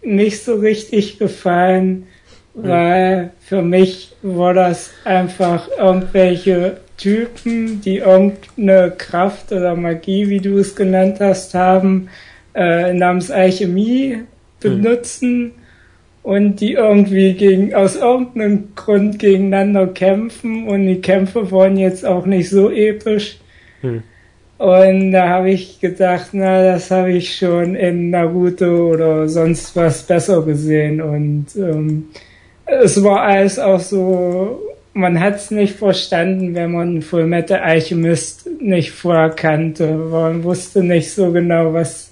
[0.04, 2.08] nicht so richtig gefallen,
[2.54, 10.58] weil für mich war das einfach irgendwelche Typen, die irgendeine Kraft oder Magie, wie du
[10.58, 12.10] es genannt hast, haben,
[12.54, 14.20] äh, namens Alchemie
[14.60, 15.52] benutzen mhm.
[16.24, 22.26] und die irgendwie gegen, aus irgendeinem Grund gegeneinander kämpfen und die Kämpfe waren jetzt auch
[22.26, 23.40] nicht so episch.
[23.82, 24.04] Mhm.
[24.62, 30.04] Und da habe ich gedacht, na, das habe ich schon in Naruto oder sonst was
[30.04, 31.02] besser gesehen.
[31.02, 32.10] Und ähm,
[32.66, 34.60] es war alles auch so,
[34.94, 39.88] man hat es nicht verstanden, wenn man Fullmetal Alchemist nicht vorher kannte.
[39.94, 42.12] Man wusste nicht so genau, was,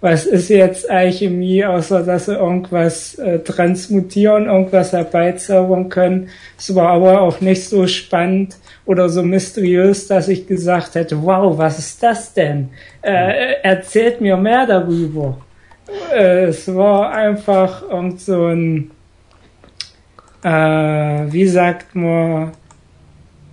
[0.00, 6.28] was ist jetzt Alchemie, außer dass sie irgendwas äh, transmutieren, irgendwas herbeizaubern können.
[6.58, 11.56] Es war aber auch nicht so spannend oder so mysteriös, dass ich gesagt hätte, wow,
[11.56, 12.70] was ist das denn?
[13.02, 15.38] Äh, erzählt mir mehr darüber.
[16.14, 18.90] Äh, es war einfach irgend so ein,
[20.42, 22.52] äh, wie sagt man,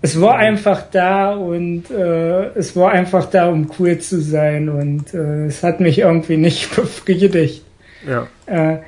[0.01, 5.13] es war einfach da und äh, es war einfach da, um cool zu sein und
[5.13, 7.63] äh, es hat mich irgendwie nicht befriedigt.
[8.07, 8.27] Ja.
[8.45, 8.79] Äh,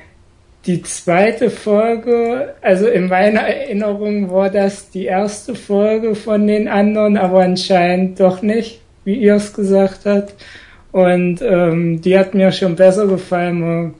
[0.66, 7.16] die zweite Folge, also in meiner Erinnerung war das die erste Folge von den anderen,
[7.16, 10.34] aber anscheinend doch nicht, wie ihr es gesagt habt.
[10.92, 13.94] Und ähm, die hat mir schon besser gefallen.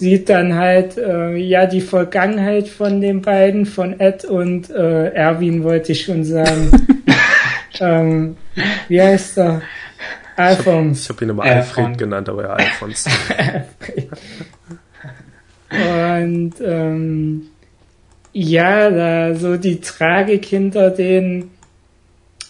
[0.00, 5.62] Sieht dann halt äh, ja die Vergangenheit von den beiden, von Ed und äh, Erwin
[5.62, 6.70] wollte ich schon sagen.
[7.80, 8.36] ähm,
[8.88, 9.62] wie heißt er?
[10.36, 11.02] Alphons.
[11.02, 13.04] Ich habe hab ihn immer Alfred genannt, aber ja, Alphons.
[15.70, 17.42] Und ähm,
[18.32, 21.50] ja, da so die Tragik hinter den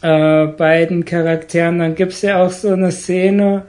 [0.03, 1.79] äh, beiden Charakteren.
[1.81, 3.67] Dann gibt's ja auch so eine Szene,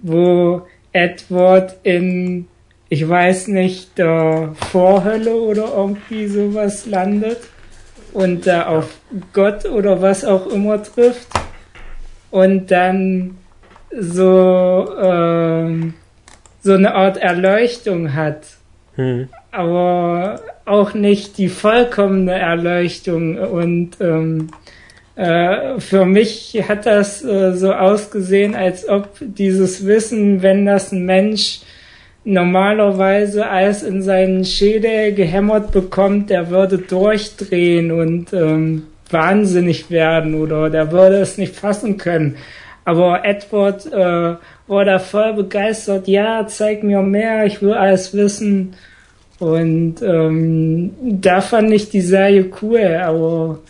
[0.00, 2.48] wo Edward in,
[2.88, 7.38] ich weiß nicht, der Vorhölle oder irgendwie sowas landet
[8.12, 8.98] und da auf
[9.32, 11.28] Gott oder was auch immer trifft
[12.30, 13.36] und dann
[13.90, 15.94] so ähm,
[16.62, 18.58] so eine Art Erleuchtung hat
[18.98, 19.28] hm.
[19.52, 23.38] Aber auch nicht die vollkommene Erleuchtung.
[23.38, 24.48] Und ähm,
[25.14, 31.06] äh, für mich hat das äh, so ausgesehen, als ob dieses Wissen, wenn das ein
[31.06, 31.60] Mensch
[32.24, 40.70] normalerweise alles in seinen Schädel gehämmert bekommt, der würde durchdrehen und ähm, wahnsinnig werden oder
[40.70, 42.36] der würde es nicht fassen können.
[42.84, 48.74] Aber Edward äh, war da voll begeistert, ja, zeig mir mehr, ich will alles wissen.
[49.38, 53.60] Und ähm, da fand ich die Serie cool, aber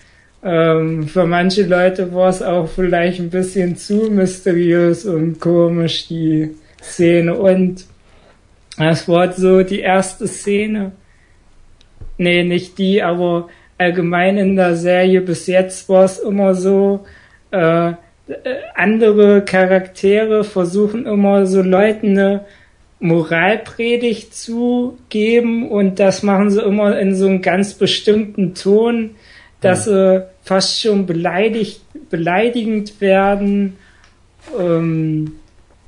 [0.42, 6.54] ähm, für manche Leute war es auch vielleicht ein bisschen zu mysteriös und komisch, die
[6.80, 7.34] Szene.
[7.34, 7.84] Und
[8.78, 10.92] das war so die erste Szene.
[12.16, 17.06] Nee, nicht die, aber allgemein in der Serie bis jetzt war es immer so,
[17.50, 17.92] äh,
[18.74, 22.44] andere Charaktere versuchen immer so Leuten eine
[23.00, 29.10] Moralpredigt zu geben und das machen sie immer in so einem ganz bestimmten Ton,
[29.60, 29.92] dass ja.
[29.92, 33.76] sie fast schon beleidigt, beleidigend werden
[34.58, 35.36] ähm,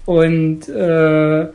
[0.07, 1.49] und äh,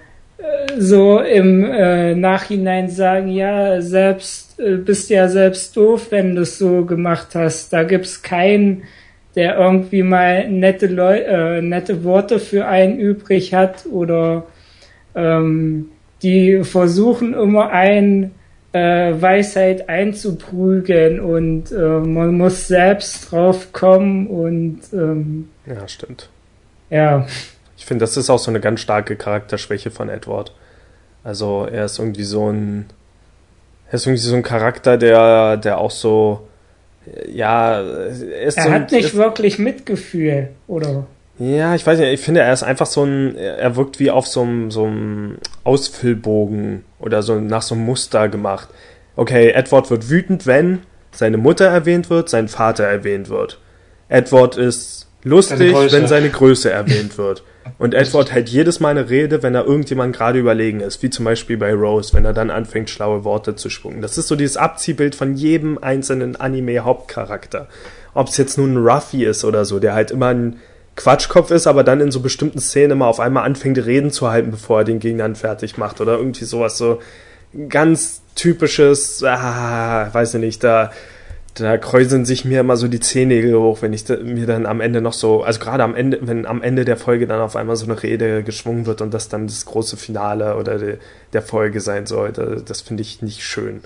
[0.77, 6.57] so im äh, Nachhinein sagen, ja, selbst äh, bist ja selbst doof, wenn du es
[6.57, 7.73] so gemacht hast.
[7.73, 8.83] Da gibt's keinen,
[9.35, 14.45] der irgendwie mal nette Leu äh, nette Worte für einen übrig hat oder
[15.15, 15.89] ähm,
[16.23, 18.31] die versuchen immer ein
[18.71, 26.29] äh, Weisheit einzuprügeln und äh, man muss selbst drauf kommen und ähm, ja, stimmt.
[26.89, 27.25] Ja.
[27.77, 30.53] Ich finde, das ist auch so eine ganz starke Charakterschwäche von Edward.
[31.25, 32.85] Also er ist irgendwie so ein
[33.89, 36.47] er ist irgendwie so ein Charakter, der der auch so
[37.27, 41.05] ja, er, ist er so hat nicht ist, wirklich Mitgefühl, oder?
[41.37, 44.25] Ja, ich weiß nicht, ich finde, er ist einfach so ein, er wirkt wie auf
[44.27, 48.69] so einem, so einem Ausfüllbogen oder so nach so einem Muster gemacht.
[49.17, 53.59] Okay, Edward wird wütend, wenn seine Mutter erwähnt wird, sein Vater erwähnt wird.
[54.07, 57.43] Edward ist lustig, wenn seine Größe erwähnt wird.
[57.77, 61.25] Und Edward hält jedes Mal eine Rede, wenn er irgendjemand gerade überlegen ist, wie zum
[61.25, 64.01] Beispiel bei Rose, wenn er dann anfängt, schlaue Worte zu schwungen.
[64.01, 67.67] Das ist so dieses Abziehbild von jedem einzelnen Anime-Hauptcharakter.
[68.13, 70.57] Ob es jetzt nun ein Ruffy ist oder so, der halt immer ein
[70.95, 74.51] Quatschkopf ist, aber dann in so bestimmten Szenen immer auf einmal anfängt, Reden zu halten,
[74.51, 75.99] bevor er den Gegnern fertig macht.
[75.99, 76.99] Oder irgendwie sowas so
[77.67, 80.91] ganz typisches, ah, weiß ich nicht, da
[81.55, 84.81] da kräuseln sich mir immer so die Zehennägel hoch, wenn ich da, mir dann am
[84.81, 87.77] Ende noch so, also gerade am Ende, wenn am Ende der Folge dann auf einmal
[87.77, 90.97] so eine Rede geschwungen wird und das dann das große Finale oder de,
[91.31, 93.81] der Folge sein sollte, das finde ich nicht schön.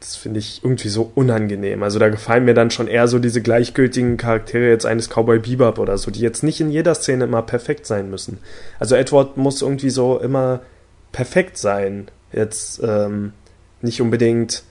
[0.00, 1.82] Das finde ich irgendwie so unangenehm.
[1.82, 5.78] Also da gefallen mir dann schon eher so diese gleichgültigen Charaktere jetzt eines Cowboy Bebop
[5.78, 8.38] oder so, die jetzt nicht in jeder Szene immer perfekt sein müssen.
[8.78, 10.60] Also Edward muss irgendwie so immer
[11.12, 12.08] perfekt sein.
[12.30, 13.32] Jetzt ähm,
[13.80, 14.62] nicht unbedingt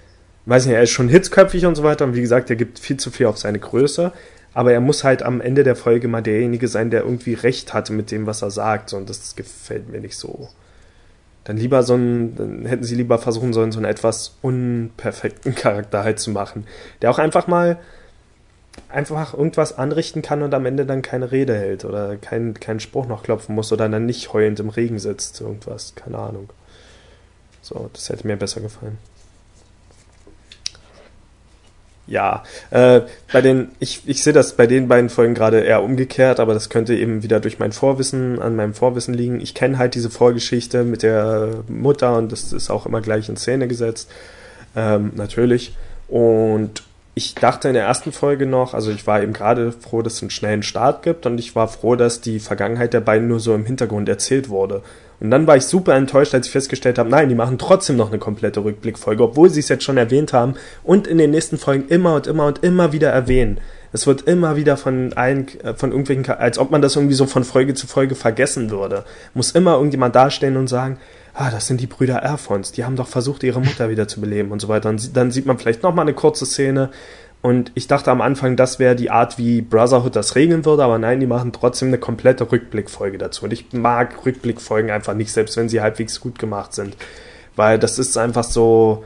[0.47, 2.97] weiß nicht, er ist schon hitzköpfig und so weiter und wie gesagt, er gibt viel
[2.97, 4.13] zu viel auf seine Größe,
[4.53, 7.93] aber er muss halt am Ende der Folge mal derjenige sein, der irgendwie recht hatte
[7.93, 10.49] mit dem, was er sagt und das gefällt mir nicht so.
[11.43, 16.03] Dann lieber so einen, dann hätten sie lieber versuchen sollen, so einen etwas unperfekten Charakter
[16.03, 16.65] halt zu machen,
[17.01, 17.77] der auch einfach mal
[18.89, 23.07] einfach irgendwas anrichten kann und am Ende dann keine Rede hält oder keinen keinen Spruch
[23.07, 26.49] noch klopfen muss oder dann nicht heulend im Regen sitzt, irgendwas, keine Ahnung.
[27.61, 28.97] So, das hätte mir besser gefallen.
[32.07, 33.01] Ja, äh,
[33.33, 36.69] bei den, ich, ich sehe das bei den beiden Folgen gerade eher umgekehrt, aber das
[36.69, 39.41] könnte eben wieder durch mein Vorwissen, an meinem Vorwissen liegen.
[39.41, 43.35] Ich kenne halt diese Vorgeschichte mit der Mutter und das ist auch immer gleich in
[43.35, 44.09] Szene gesetzt,
[44.75, 45.75] ähm, natürlich.
[46.07, 46.83] Und
[47.13, 50.21] ich dachte in der ersten Folge noch, also ich war eben gerade froh, dass es
[50.21, 53.53] einen schnellen Start gibt und ich war froh, dass die Vergangenheit der beiden nur so
[53.53, 54.81] im Hintergrund erzählt wurde.
[55.19, 58.09] Und dann war ich super enttäuscht, als ich festgestellt habe, nein, die machen trotzdem noch
[58.09, 60.53] eine komplette Rückblickfolge, obwohl sie es jetzt schon erwähnt haben
[60.83, 63.59] und in den nächsten Folgen immer und immer und immer wieder erwähnen.
[63.93, 67.25] Es wird immer wieder von allen, äh, von irgendwelchen, als ob man das irgendwie so
[67.25, 69.05] von Folge zu Folge vergessen würde.
[69.33, 70.99] Muss immer irgendjemand dastehen und sagen,
[71.33, 74.51] ah, das sind die Brüder Erfons, die haben doch versucht, ihre Mutter wieder zu beleben
[74.51, 74.89] und so weiter.
[74.89, 76.89] Und dann sieht man vielleicht nochmal eine kurze Szene,
[77.41, 80.97] und ich dachte am Anfang, das wäre die Art, wie Brotherhood das regeln würde, aber
[80.97, 83.45] nein, die machen trotzdem eine komplette Rückblickfolge dazu.
[83.45, 86.97] Und ich mag Rückblickfolgen einfach nicht, selbst wenn sie halbwegs gut gemacht sind.
[87.55, 89.05] Weil das ist einfach so,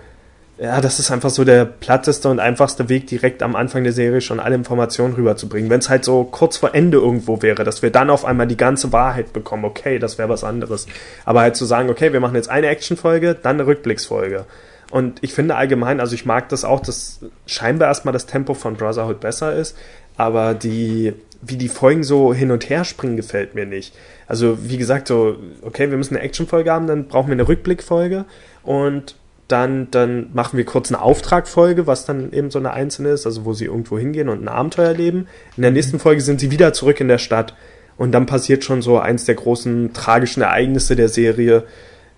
[0.58, 4.22] ja, das ist einfach so der platteste und einfachste Weg, direkt am Anfang der Serie
[4.22, 5.70] schon alle Informationen rüberzubringen.
[5.70, 8.58] Wenn es halt so kurz vor Ende irgendwo wäre, dass wir dann auf einmal die
[8.58, 10.88] ganze Wahrheit bekommen, okay, das wäre was anderes.
[11.26, 14.46] Aber halt zu sagen, okay, wir machen jetzt eine Actionfolge, dann eine Rückblicksfolge.
[14.92, 18.76] Und ich finde allgemein, also ich mag das auch, dass scheinbar erstmal das Tempo von
[18.76, 19.78] Brotherhood besser ist,
[20.18, 23.96] aber die, wie die Folgen so hin und her springen, gefällt mir nicht.
[24.28, 28.26] Also, wie gesagt, so, okay, wir müssen eine Actionfolge haben, dann brauchen wir eine Rückblickfolge
[28.64, 29.16] und
[29.48, 33.46] dann, dann machen wir kurz eine Auftragfolge, was dann eben so eine einzelne ist, also
[33.46, 35.28] wo sie irgendwo hingehen und ein Abenteuer erleben.
[35.58, 37.56] In der nächsten Folge sind sie wieder zurück in der Stadt
[37.98, 41.64] und dann passiert schon so eins der großen tragischen Ereignisse der Serie,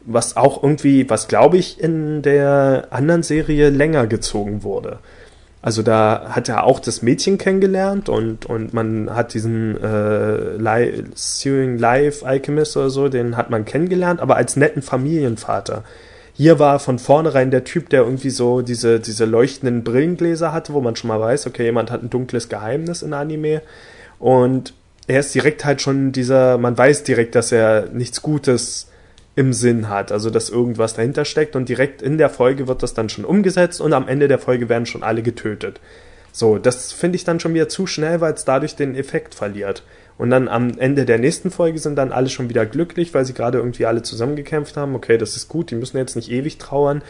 [0.05, 4.99] was auch irgendwie, was glaube ich in der anderen Serie länger gezogen wurde.
[5.61, 11.05] Also da hat er auch das Mädchen kennengelernt und, und man hat diesen äh, Li
[11.15, 15.85] Sewing Life Alchemist oder so, den hat man kennengelernt, aber als netten Familienvater.
[16.33, 20.81] Hier war von vornherein der Typ, der irgendwie so diese, diese leuchtenden Brillengläser hatte, wo
[20.81, 23.61] man schon mal weiß, okay, jemand hat ein dunkles Geheimnis in Anime.
[24.19, 24.73] Und
[25.07, 28.87] er ist direkt halt schon dieser, man weiß direkt, dass er nichts Gutes
[29.35, 32.93] im Sinn hat, also dass irgendwas dahinter steckt und direkt in der Folge wird das
[32.93, 35.79] dann schon umgesetzt und am Ende der Folge werden schon alle getötet.
[36.31, 39.83] So, das finde ich dann schon wieder zu schnell, weil es dadurch den Effekt verliert.
[40.17, 43.33] Und dann am Ende der nächsten Folge sind dann alle schon wieder glücklich, weil sie
[43.33, 44.95] gerade irgendwie alle zusammengekämpft haben.
[44.95, 47.01] Okay, das ist gut, die müssen jetzt nicht ewig trauern.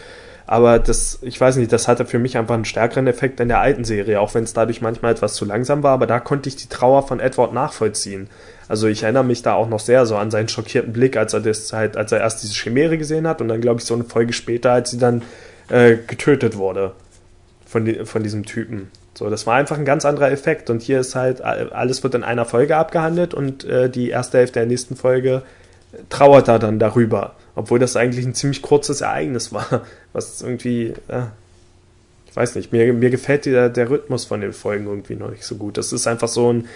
[0.45, 3.61] Aber das, ich weiß nicht, das hatte für mich einfach einen stärkeren Effekt in der
[3.61, 6.57] alten Serie, auch wenn es dadurch manchmal etwas zu langsam war, aber da konnte ich
[6.57, 8.29] die Trauer von Edward nachvollziehen.
[8.67, 11.39] Also ich erinnere mich da auch noch sehr so an seinen schockierten Blick, als er
[11.39, 14.03] das halt, als er erst diese Chimäre gesehen hat und dann glaube ich so eine
[14.03, 15.21] Folge später, als sie dann
[15.69, 16.91] äh, getötet wurde
[17.65, 18.91] von, die, von diesem Typen.
[19.15, 22.23] So, das war einfach ein ganz anderer Effekt und hier ist halt alles wird in
[22.23, 25.43] einer Folge abgehandelt und äh, die erste Hälfte der nächsten Folge
[26.09, 31.24] trauert er dann darüber, obwohl das eigentlich ein ziemlich kurzes Ereignis war, was irgendwie äh,
[32.34, 35.43] ich weiß nicht, mir, mir gefällt der, der Rhythmus von den Folgen irgendwie noch nicht
[35.43, 35.78] so gut.
[35.78, 36.68] Das ist einfach so ein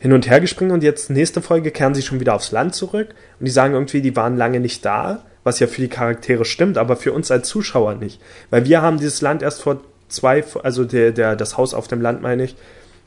[0.00, 3.14] hin und her gespringen und jetzt nächste Folge kehren sie schon wieder aufs Land zurück
[3.38, 6.78] und die sagen irgendwie, die waren lange nicht da, was ja für die Charaktere stimmt,
[6.78, 8.20] aber für uns als Zuschauer nicht.
[8.50, 12.00] Weil wir haben dieses Land erst vor zwei, also der, der, das Haus auf dem
[12.00, 12.56] Land meine ich,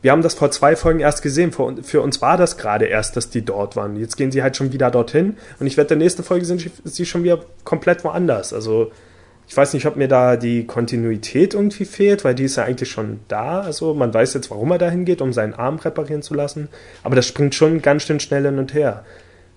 [0.01, 1.51] wir haben das vor zwei Folgen erst gesehen.
[1.51, 3.95] Für, uns war das gerade erst, dass die dort waren.
[3.95, 7.23] Jetzt gehen sie halt schon wieder dorthin und ich wette, nächste Folge sind sie schon
[7.23, 8.53] wieder komplett woanders.
[8.53, 8.91] Also
[9.47, 12.89] ich weiß nicht, ob mir da die Kontinuität irgendwie fehlt, weil die ist ja eigentlich
[12.89, 13.61] schon da.
[13.61, 16.69] Also man weiß jetzt, warum er dahin geht, um seinen Arm reparieren zu lassen.
[17.03, 19.03] Aber das springt schon ganz schön schnell hin und her.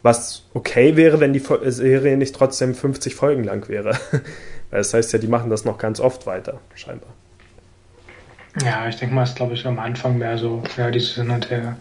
[0.02, 3.92] Was okay wäre, wenn die Serie nicht trotzdem 50 Folgen lang wäre.
[4.70, 7.14] weil das heißt ja, die machen das noch ganz oft weiter, scheinbar.
[8.62, 11.30] Ja, ich denke mal, es ist glaube ich am Anfang mehr so, ja, dieses Hin
[11.30, 11.76] und Her.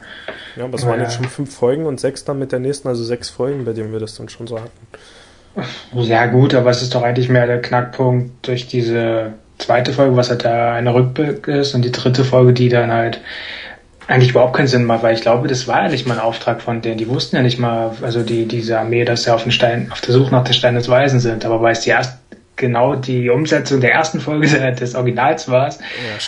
[0.56, 1.04] Ja, aber es waren ja.
[1.04, 3.92] jetzt schon fünf Folgen und sechs dann mit der nächsten, also sechs Folgen, bei denen
[3.92, 4.72] wir das dann schon so hatten.
[5.94, 10.30] Ja, gut, aber es ist doch eigentlich mehr der Knackpunkt durch diese zweite Folge, was
[10.30, 13.22] halt da eine Rückblick ist und die dritte Folge, die dann halt
[14.08, 16.62] eigentlich überhaupt keinen Sinn macht, weil ich glaube, das war ja nicht mal ein Auftrag
[16.62, 16.98] von denen.
[16.98, 20.02] Die wussten ja nicht mal, also die, diese Armee, dass sie auf den Stein, auf
[20.02, 21.46] der Suche nach der Stein des Weisen sind.
[21.46, 22.18] Aber weil es die erst,
[22.56, 25.76] genau die Umsetzung der ersten Folge des Originals war, ja,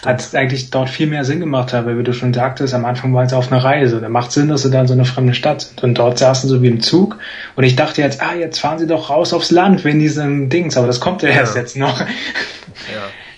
[0.05, 3.13] hat es eigentlich dort viel mehr Sinn gemacht, weil wie du schon sagtest, am Anfang
[3.13, 4.01] waren sie auf einer Reise.
[4.01, 5.83] Da macht Sinn, dass sie da in so eine fremde Stadt sind.
[5.83, 7.17] Und dort saßen sie wie im Zug.
[7.55, 10.77] Und ich dachte jetzt, ah, jetzt fahren sie doch raus aufs Land wegen diesem Dings,
[10.77, 11.35] aber das kommt ja, ja.
[11.35, 11.99] erst jetzt noch.
[11.99, 12.07] Ja.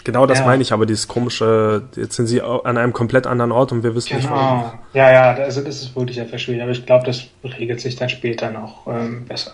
[0.03, 0.45] Genau das ja.
[0.45, 3.93] meine ich, aber dieses komische, jetzt sind sie an einem komplett anderen Ort und wir
[3.93, 4.21] wissen genau.
[4.21, 4.79] nicht warum.
[4.93, 8.07] Ja, ja, also das ist wirklich etwas schwierig, aber ich glaube, das regelt sich dann
[8.07, 9.51] später noch ähm, besser.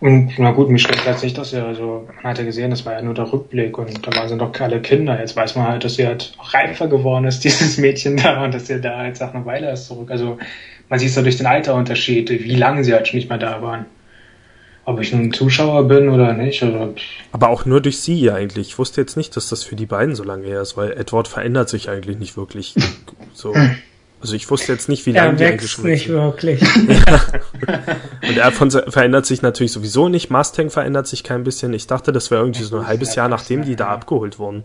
[0.00, 2.86] Und na gut, mich stört jetzt nicht, dass er, also man hat ja gesehen, das
[2.86, 5.20] war ja nur der Rückblick und da waren sie doch alle Kinder.
[5.20, 8.66] Jetzt weiß man halt, dass sie halt reifer geworden ist, dieses Mädchen da, und dass
[8.66, 10.10] sie da jetzt auch eine Weile erst zurück.
[10.10, 10.38] Also
[10.88, 13.84] man sieht so durch den Alterunterschied, wie lange sie halt schon nicht mehr da waren.
[14.86, 16.62] Ob ich nun Zuschauer bin oder nicht.
[16.62, 16.94] Oder
[17.32, 18.68] Aber auch nur durch sie eigentlich.
[18.68, 21.28] Ich wusste jetzt nicht, dass das für die beiden so lange her ist, weil Edward
[21.28, 22.74] verändert sich eigentlich nicht wirklich
[23.34, 23.54] so.
[24.20, 26.62] Also ich wusste jetzt nicht, wie lange die eigentlich schon nicht wirklich.
[28.28, 30.30] Und Alphonse verändert sich natürlich sowieso nicht.
[30.30, 31.72] Mustang verändert sich kein bisschen.
[31.72, 34.64] Ich dachte, das wäre irgendwie so ein halbes Jahr, nachdem die da abgeholt wurden.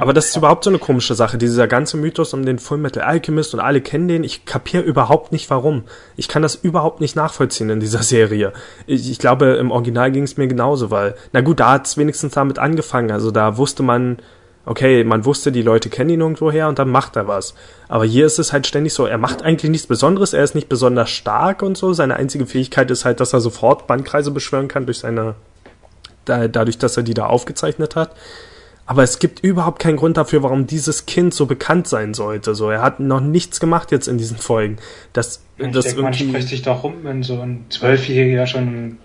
[0.00, 3.52] Aber das ist überhaupt so eine komische Sache, dieser ganze Mythos um den Fullmetal Alchemist
[3.54, 4.24] und alle kennen den.
[4.24, 5.84] Ich kapiere überhaupt nicht warum.
[6.16, 8.52] Ich kann das überhaupt nicht nachvollziehen in dieser Serie.
[8.86, 11.98] Ich, ich glaube, im Original ging es mir genauso, weil, na gut, da hat es
[11.98, 13.10] wenigstens damit angefangen.
[13.10, 14.18] Also da wusste man,
[14.66, 17.54] okay, man wusste, die Leute kennen ihn irgendwoher und dann macht er was.
[17.88, 20.68] Aber hier ist es halt ständig so, er macht eigentlich nichts Besonderes, er ist nicht
[20.68, 21.92] besonders stark und so.
[21.92, 25.34] Seine einzige Fähigkeit ist halt, dass er sofort Bandkreise beschwören kann durch seine,
[26.24, 28.14] da, dadurch, dass er die da aufgezeichnet hat.
[28.86, 32.54] Aber es gibt überhaupt keinen Grund dafür, warum dieses Kind so bekannt sein sollte.
[32.54, 34.76] So, er hat noch nichts gemacht jetzt in diesen Folgen.
[35.14, 38.98] Das, ich das denke, man spricht sich doch rum, wenn so ein Zwölfjähriger schon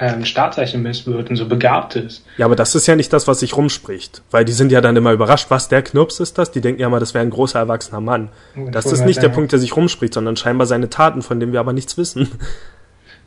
[0.00, 2.24] ähm, Startzeichenmist wird und so begabt ist.
[2.38, 4.22] Ja, aber das ist ja nicht das, was sich rumspricht.
[4.30, 6.50] Weil die sind ja dann immer überrascht, was, der Knirps ist das?
[6.50, 8.30] Die denken ja immer, das wäre ein großer erwachsener Mann.
[8.56, 11.52] Und das ist nicht der Punkt, der sich rumspricht, sondern scheinbar seine Taten, von denen
[11.52, 12.28] wir aber nichts wissen.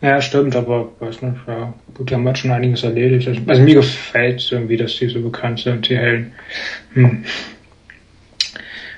[0.01, 3.25] Ja, stimmt, aber weiß nicht, ja, gut, die haben halt schon einiges erledigt.
[3.25, 6.33] Also, also mir gefällt es irgendwie, dass die so bekannt sind, die Helden.
[6.93, 7.23] Hm.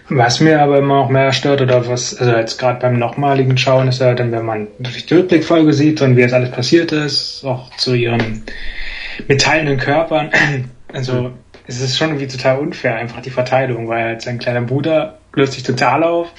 [0.08, 3.88] Was mir aber immer auch mehr stört, oder was, also jetzt gerade beim nochmaligen Schauen,
[3.88, 7.72] ist ja dann, wenn man die Rückblickfolge sieht und wie jetzt alles passiert ist, auch
[7.78, 8.44] zu ihren
[9.28, 10.30] metallenen Körpern,
[10.94, 11.32] also
[11.68, 15.54] es ist schon irgendwie total unfair, einfach die Verteilung, weil halt sein kleiner Bruder löst
[15.54, 16.32] sich total auf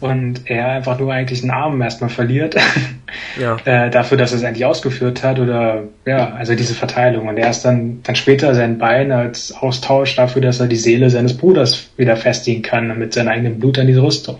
[0.00, 2.56] und er einfach nur eigentlich einen Arm erstmal verliert
[3.40, 3.56] ja.
[3.64, 7.50] äh, dafür, dass er es endlich ausgeführt hat oder ja, also diese Verteilung und er
[7.50, 11.90] ist dann dann später sein Bein als Austausch dafür, dass er die Seele seines Bruders
[11.96, 14.38] wieder festigen kann mit seinem eigenen Blut an diese Rüstung.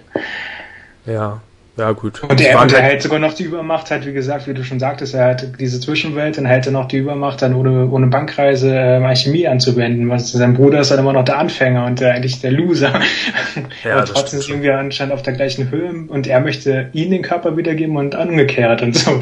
[1.07, 1.41] Ja.
[1.77, 2.23] Ja, gut.
[2.23, 4.81] Und er, und er hält sogar noch die Übermacht, halt, wie gesagt, wie du schon
[4.81, 8.75] sagtest, er hat diese Zwischenwelt, dann hält er noch die Übermacht, dann ohne, ohne Bankreise
[8.75, 10.09] äh, Alchemie anzuwenden.
[10.09, 13.01] Was, sein Bruder ist dann immer noch der Anfänger und der, eigentlich der Loser.
[13.85, 17.23] Ja, Aber trotzdem ist irgendwie anscheinend auf der gleichen Höhe und er möchte ihn den
[17.23, 19.19] Körper wiedergeben und umgekehrt und so.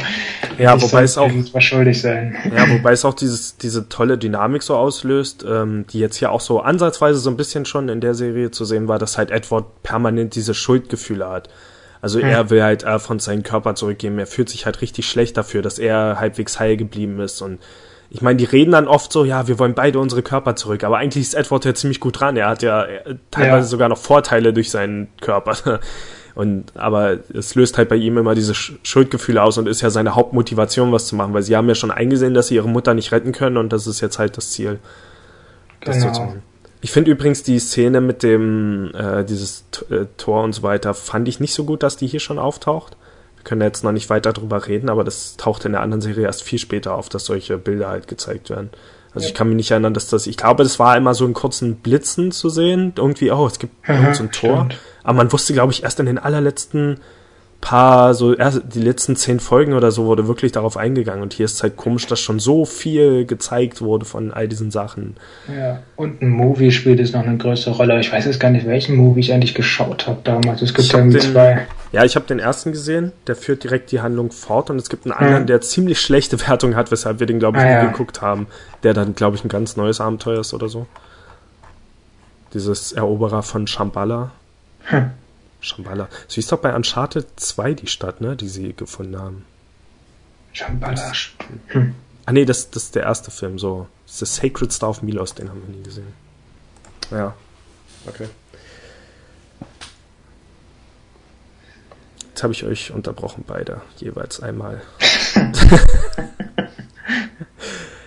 [0.58, 1.30] Ja, wobei es auch.
[1.58, 2.36] schuldig sein.
[2.56, 6.40] Ja, wobei es auch dieses, diese tolle Dynamik so auslöst, ähm, die jetzt ja auch
[6.40, 9.82] so ansatzweise so ein bisschen schon in der Serie zu sehen war, dass halt Edward
[9.82, 11.48] permanent diese Schuldgefühle hat.
[12.04, 12.28] Also hm.
[12.28, 14.18] er will halt von seinen Körper zurückgeben.
[14.18, 17.40] Er fühlt sich halt richtig schlecht dafür, dass er halbwegs heil geblieben ist.
[17.40, 17.60] Und
[18.10, 20.84] ich meine, die reden dann oft so, ja, wir wollen beide unsere Körper zurück.
[20.84, 22.36] Aber eigentlich ist Edward ja ziemlich gut dran.
[22.36, 22.84] Er hat ja
[23.30, 23.70] teilweise ja.
[23.70, 25.80] sogar noch Vorteile durch seinen Körper.
[26.34, 30.16] Und aber es löst halt bei ihm immer diese Schuldgefühle aus und ist ja seine
[30.16, 33.12] Hauptmotivation, was zu machen, weil sie haben ja schon eingesehen, dass sie ihre Mutter nicht
[33.12, 34.80] retten können und das ist jetzt halt das Ziel.
[35.82, 36.12] Das genau.
[36.12, 36.42] zu machen.
[36.84, 41.26] Ich finde übrigens die Szene mit dem, äh, dieses äh, Tor und so weiter, fand
[41.28, 42.98] ich nicht so gut, dass die hier schon auftaucht.
[43.38, 46.26] Wir können jetzt noch nicht weiter drüber reden, aber das taucht in der anderen Serie
[46.26, 48.68] erst viel später auf, dass solche Bilder halt gezeigt werden.
[49.14, 49.28] Also ja.
[49.30, 51.76] ich kann mich nicht erinnern, dass das, ich glaube, das war immer so in kurzen
[51.76, 52.92] Blitzen zu sehen.
[52.98, 53.74] Irgendwie, oh, es gibt
[54.12, 54.68] so ein Tor.
[55.04, 57.00] Aber man wusste, glaube ich, erst in den allerletzten
[57.64, 61.22] paar, so erst die letzten zehn Folgen oder so wurde wirklich darauf eingegangen.
[61.22, 64.70] Und hier ist es halt komisch, dass schon so viel gezeigt wurde von all diesen
[64.70, 65.16] Sachen.
[65.48, 67.98] Ja, und ein Movie spielt es noch eine größere Rolle.
[68.00, 70.60] Ich weiß jetzt gar nicht, welchen Movie ich eigentlich geschaut habe damals.
[70.60, 71.66] Es gibt ja irgendwie zwei.
[71.90, 74.68] Ja, ich habe den ersten gesehen, der führt direkt die Handlung fort.
[74.68, 75.46] Und es gibt einen anderen, mhm.
[75.46, 77.84] der ziemlich schlechte Wertung hat, weshalb wir den, glaube ich, ah, ja.
[77.86, 78.46] geguckt haben.
[78.82, 80.86] Der dann, glaube ich, ein ganz neues Abenteuer ist oder so.
[82.52, 84.32] Dieses Eroberer von Shambhala.
[84.84, 85.12] Hm.
[85.64, 86.08] Shambhala.
[86.28, 89.46] So ist doch bei Uncharted 2 die Stadt, ne, die sie gefunden haben.
[90.52, 91.12] Shambhala.
[91.68, 91.94] Hm.
[92.26, 93.88] Ah nee, das, das ist der erste Film, so.
[94.04, 96.12] Das ist The Sacred Star of Milos, den haben wir nie gesehen.
[97.10, 97.34] Ja.
[98.06, 98.28] Okay.
[102.28, 104.82] Jetzt habe ich euch unterbrochen, beide, jeweils einmal.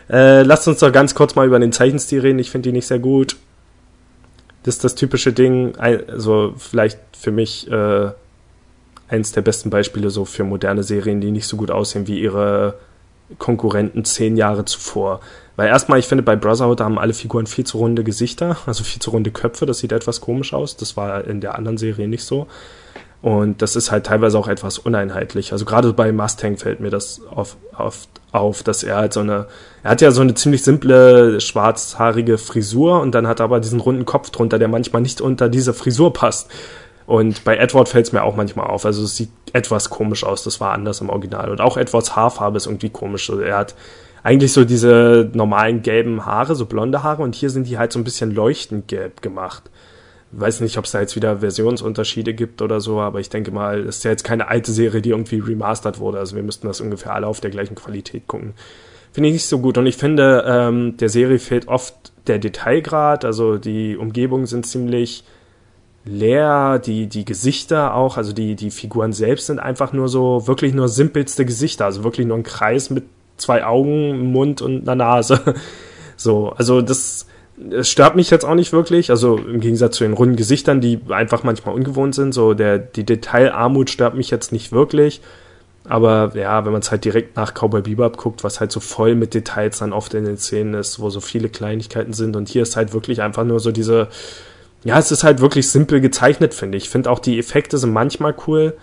[0.10, 2.40] äh, lasst uns doch ganz kurz mal über den Zeichenstil reden.
[2.40, 3.38] Ich finde die nicht sehr gut
[4.68, 8.12] das ist das typische Ding, also vielleicht für mich äh,
[9.08, 12.74] eins der besten Beispiele so für moderne Serien, die nicht so gut aussehen wie ihre
[13.38, 15.22] Konkurrenten zehn Jahre zuvor.
[15.56, 19.02] Weil erstmal, ich finde, bei Brotherhood haben alle Figuren viel zu runde Gesichter, also viel
[19.02, 20.76] zu runde Köpfe, das sieht etwas komisch aus.
[20.76, 22.48] Das war in der anderen Serie nicht so.
[23.22, 25.54] Und das ist halt teilweise auch etwas uneinheitlich.
[25.54, 28.10] Also gerade bei Mustang fällt mir das oft, oft
[28.40, 29.48] auf, dass er halt so eine,
[29.84, 33.80] er hat ja so eine ziemlich simple schwarzhaarige Frisur und dann hat er aber diesen
[33.80, 36.50] runden Kopf drunter, der manchmal nicht unter diese Frisur passt.
[37.06, 38.86] Und bei Edward fällt es mir auch manchmal auf.
[38.86, 40.44] Also es sieht etwas komisch aus.
[40.44, 41.50] Das war anders im Original.
[41.50, 43.30] Und auch Edwards Haarfarbe ist irgendwie komisch.
[43.30, 43.76] Also er hat
[44.24, 48.00] eigentlich so diese normalen gelben Haare, so blonde Haare, und hier sind die halt so
[48.00, 49.64] ein bisschen leuchtend gelb gemacht
[50.32, 53.80] weiß nicht, ob es da jetzt wieder Versionsunterschiede gibt oder so, aber ich denke mal,
[53.80, 56.20] es ist ja jetzt keine alte Serie, die irgendwie remastert wurde.
[56.20, 58.54] Also wir müssten das ungefähr alle auf der gleichen Qualität gucken.
[59.14, 59.78] Finde ich nicht so gut.
[59.78, 61.96] Und ich finde, ähm, der Serie fehlt oft
[62.28, 63.26] der Detailgrad.
[63.26, 65.24] Also die Umgebungen sind ziemlich
[66.06, 70.74] leer, die, die Gesichter auch, also die, die Figuren selbst sind einfach nur so, wirklich
[70.74, 71.86] nur simpelste Gesichter.
[71.86, 73.06] Also wirklich nur ein Kreis mit
[73.38, 75.42] zwei Augen, Mund und einer Nase.
[76.20, 77.27] So, also das
[77.72, 81.00] es stört mich jetzt auch nicht wirklich, also im Gegensatz zu den runden Gesichtern, die
[81.10, 85.22] einfach manchmal ungewohnt sind, so der, die Detailarmut stört mich jetzt nicht wirklich.
[85.90, 89.16] Aber ja, wenn man es halt direkt nach Cowboy Bebop guckt, was halt so voll
[89.16, 92.62] mit Details dann oft in den Szenen ist, wo so viele Kleinigkeiten sind und hier
[92.62, 94.10] ist halt wirklich einfach nur so diese,
[94.84, 96.86] ja, es ist halt wirklich simpel gezeichnet, finde ich.
[96.86, 98.76] Ich finde auch die Effekte sind manchmal cool,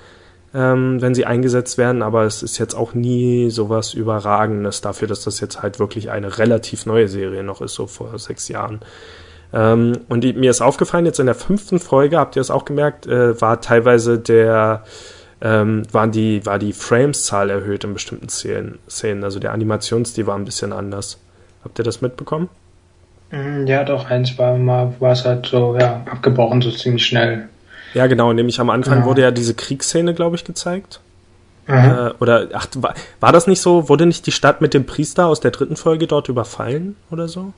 [0.54, 5.24] ähm, wenn sie eingesetzt werden, aber es ist jetzt auch nie sowas Überragendes dafür, dass
[5.24, 8.80] das jetzt halt wirklich eine relativ neue Serie noch ist, so vor sechs Jahren.
[9.52, 12.64] Ähm, und die, mir ist aufgefallen, jetzt in der fünften Folge, habt ihr es auch
[12.64, 14.84] gemerkt, äh, war teilweise der,
[15.40, 19.24] ähm, waren die, war die Frames-Zahl erhöht in bestimmten Szenen.
[19.24, 21.18] Also der Animationsstil war ein bisschen anders.
[21.64, 22.48] Habt ihr das mitbekommen?
[23.30, 27.48] Mm, ja, doch, eins war mal, war es halt so, ja, abgebrochen, so ziemlich schnell.
[27.94, 29.04] Ja, genau, nämlich am Anfang ja.
[29.04, 31.00] wurde ja diese Kriegsszene, glaube ich, gezeigt.
[31.66, 35.26] Äh, oder, ach, war, war das nicht so, wurde nicht die Stadt mit dem Priester
[35.26, 37.52] aus der dritten Folge dort überfallen oder so?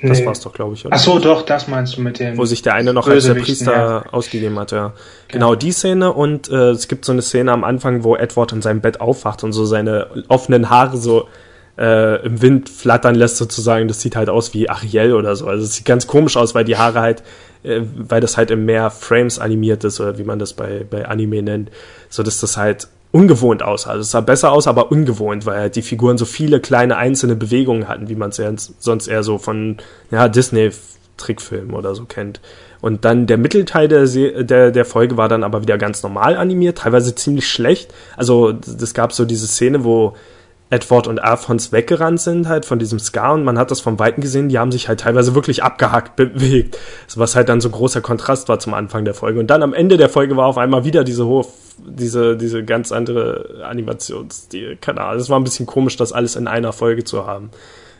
[0.00, 0.08] Nee.
[0.08, 0.86] Das war's doch, glaube ich.
[0.86, 0.94] Oder?
[0.94, 2.36] Ach so, doch, das meinst du mit dem.
[2.36, 4.04] Wo sich der eine noch als der Priester ja.
[4.12, 4.92] ausgegeben hat, ja.
[5.28, 5.48] Genau.
[5.50, 8.62] genau, die Szene und äh, es gibt so eine Szene am Anfang, wo Edward in
[8.62, 11.28] seinem Bett aufwacht und so seine offenen Haare so
[11.76, 13.88] äh, im Wind flattern lässt sozusagen.
[13.88, 15.46] Das sieht halt aus wie Ariel oder so.
[15.46, 17.22] Also es sieht ganz komisch aus, weil die Haare halt
[17.62, 21.06] äh, weil das halt in mehr Frames animiert ist oder wie man das bei, bei
[21.06, 21.70] Anime nennt,
[22.08, 23.90] so dass das halt ungewohnt aussah.
[23.90, 27.36] Also es sah besser aus, aber ungewohnt, weil halt die Figuren so viele kleine einzelne
[27.36, 29.78] Bewegungen hatten, wie man es ja sonst eher so von
[30.10, 32.40] ja, Disney-Trickfilmen oder so kennt.
[32.80, 34.06] Und dann der Mittelteil der,
[34.44, 37.92] der, der Folge war dann aber wieder ganz normal animiert, teilweise ziemlich schlecht.
[38.16, 40.14] Also das gab so diese Szene, wo
[40.70, 44.20] Edward und Alphonse weggerannt sind halt von diesem Scar und man hat das vom Weiten
[44.20, 46.78] gesehen, die haben sich halt teilweise wirklich abgehackt bewegt,
[47.16, 49.40] was halt dann so großer Kontrast war zum Anfang der Folge.
[49.40, 51.46] Und dann am Ende der Folge war auf einmal wieder diese hohe,
[51.78, 54.76] diese, diese ganz andere Animationsstil.
[54.76, 57.50] Keine Ahnung, es war ein bisschen komisch, das alles in einer Folge zu haben.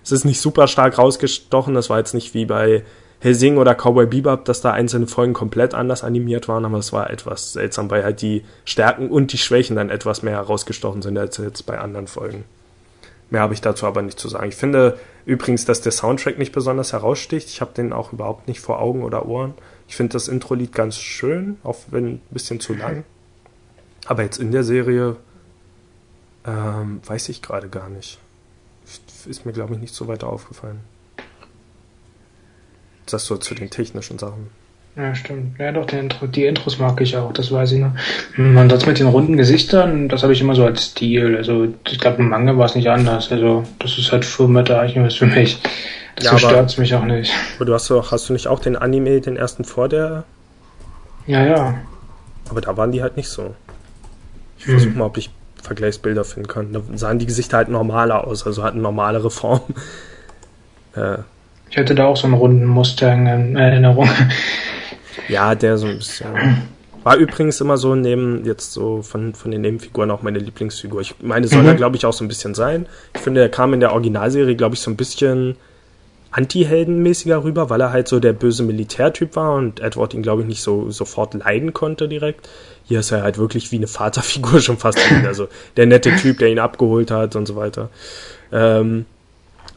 [0.04, 2.82] Es ist nicht super stark rausgestochen, das war jetzt nicht wie bei
[3.20, 7.10] Helsing oder Cowboy Bebop, dass da einzelne Folgen komplett anders animiert waren, aber es war
[7.10, 11.38] etwas seltsam, weil halt die Stärken und die Schwächen dann etwas mehr herausgestochen sind als
[11.38, 12.44] jetzt bei anderen Folgen.
[13.30, 14.48] Mehr habe ich dazu aber nicht zu sagen.
[14.48, 17.48] Ich finde übrigens, dass der Soundtrack nicht besonders heraussticht.
[17.48, 19.54] Ich habe den auch überhaupt nicht vor Augen oder Ohren.
[19.86, 23.04] Ich finde das Intro-Lied ganz schön, auch wenn ein bisschen zu lang.
[24.06, 25.16] Aber jetzt in der Serie
[26.46, 28.18] ähm, weiß ich gerade gar nicht.
[29.26, 30.80] Ist mir, glaube ich, nicht so weiter aufgefallen.
[33.04, 34.50] Das so zu den technischen Sachen.
[34.98, 35.60] Ja, stimmt.
[35.60, 37.92] Ja, doch, die, Intro, die Intros mag ich auch, das weiß ich noch.
[38.36, 41.36] Man das mit den runden Gesichtern, das habe ich immer so als Stil.
[41.36, 43.30] Also, ich glaube, im Manga war es nicht anders.
[43.30, 45.60] Also, das ist halt Fullmetal Alchemist für mich.
[46.16, 47.32] Das ja, stört mich auch nicht.
[47.56, 50.24] Aber du hast, doch, hast du nicht auch den Anime, den ersten vor der?
[51.28, 51.74] Ja, ja.
[52.50, 53.54] Aber da waren die halt nicht so.
[54.58, 54.72] Ich hm.
[54.72, 55.30] versuche mal, ob ich
[55.62, 56.72] Vergleichsbilder finden kann.
[56.72, 59.74] Da sahen die Gesichter halt normaler aus, also hatten normalere Formen.
[60.96, 61.18] Äh,
[61.70, 64.08] ich hätte da auch so einen runden Mustang in Erinnerung.
[65.28, 66.28] Ja, der so ein bisschen.
[67.04, 71.00] War übrigens immer so neben, jetzt so von, von den Nebenfiguren auch meine Lieblingsfigur.
[71.00, 71.68] Ich meine, soll mhm.
[71.68, 72.86] er, glaube ich, auch so ein bisschen sein.
[73.14, 75.56] Ich finde, er kam in der Originalserie, glaube ich, so ein bisschen
[76.30, 80.48] anti-heldenmäßiger rüber, weil er halt so der böse Militärtyp war und Edward ihn, glaube ich,
[80.48, 82.48] nicht so sofort leiden konnte direkt.
[82.84, 84.98] Hier ist er halt wirklich wie eine Vaterfigur schon fast.
[85.26, 87.88] also der nette Typ, der ihn abgeholt hat und so weiter.
[88.52, 89.06] Ähm,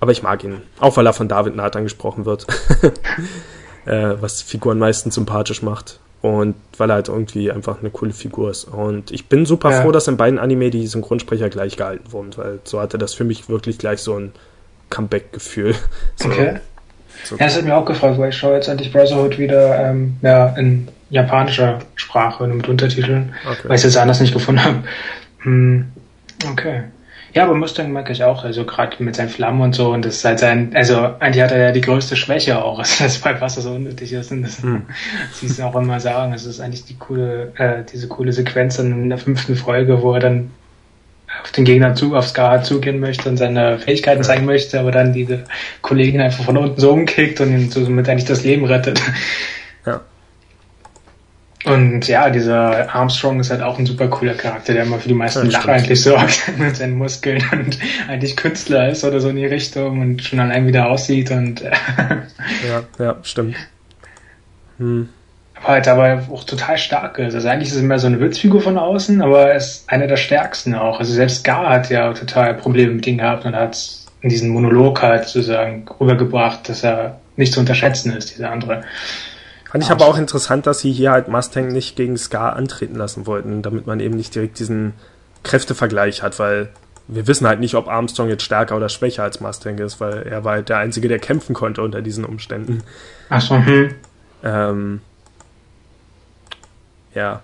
[0.01, 2.47] aber ich mag ihn, auch weil er von David Nathan gesprochen wird.
[3.85, 5.99] äh, was Figuren meistens sympathisch macht.
[6.21, 8.65] Und weil er halt irgendwie einfach eine coole Figur ist.
[8.65, 9.81] Und ich bin super ja.
[9.81, 13.23] froh, dass in beiden Anime die Synchronsprecher gleich gehalten wurden, weil so hatte das für
[13.23, 14.33] mich wirklich gleich so ein
[14.89, 15.75] Comeback-Gefühl.
[16.15, 16.59] So, okay.
[17.23, 20.17] So ja, das hat mir auch gefreut, weil ich schaue jetzt endlich Brotherhood wieder ähm,
[20.21, 23.59] ja, in japanischer Sprache und mit Untertiteln, okay.
[23.63, 24.83] weil ich es jetzt anders nicht gefunden habe.
[25.39, 25.91] Hm,
[26.51, 26.83] okay.
[27.33, 30.17] Ja, aber Mustang mag ich auch, also gerade mit seinen Flammen und so und das
[30.17, 33.39] ist halt sein, also eigentlich hat er ja die größte Schwäche auch, also das bei
[33.39, 34.83] Wasser so unnötig ist und das hm.
[35.33, 39.07] sie es auch immer sagen, es ist eigentlich die coole, äh, diese coole Sequenz in
[39.07, 40.51] der fünften Folge, wo er dann
[41.41, 45.13] auf den Gegner zu, auf Scar zugehen möchte und seine Fähigkeiten zeigen möchte, aber dann
[45.13, 45.45] diese
[45.81, 49.01] Kollegin einfach von unten so umkickt und ihn somit eigentlich das Leben rettet.
[51.63, 55.13] Und ja, dieser Armstrong ist halt auch ein super cooler Charakter, der immer für die
[55.13, 59.35] meisten ja, Lacher eigentlich sorgt mit seinen Muskeln und eigentlich Künstler ist oder so in
[59.35, 61.61] die Richtung und schon allein wieder aussieht und
[62.67, 63.55] ja, ja, stimmt.
[64.77, 65.09] Hm.
[65.55, 67.35] Aber halt aber auch total stark ist.
[67.35, 70.17] Also eigentlich ist es mehr so eine Witzfigur von außen, aber er ist einer der
[70.17, 70.99] stärksten auch.
[70.99, 73.77] Also selbst Gar hat ja total Probleme mit ihm gehabt und hat
[74.21, 78.83] in diesen Monolog halt sozusagen rübergebracht, dass er nicht zu unterschätzen ist, dieser andere.
[79.71, 83.25] Fand ich aber auch interessant, dass sie hier halt Mustang nicht gegen Scar antreten lassen
[83.25, 84.93] wollten, damit man eben nicht direkt diesen
[85.43, 86.69] Kräftevergleich hat, weil
[87.07, 90.43] wir wissen halt nicht, ob Armstrong jetzt stärker oder schwächer als Mustang ist, weil er
[90.43, 92.83] war halt der Einzige, der kämpfen konnte unter diesen Umständen.
[93.29, 93.95] Ach so, hm.
[94.43, 95.01] Ähm,
[97.15, 97.41] ja.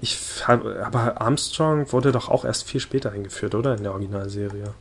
[0.00, 3.76] Ich aber Armstrong wurde doch auch erst viel später eingeführt, oder?
[3.76, 4.74] In der Originalserie.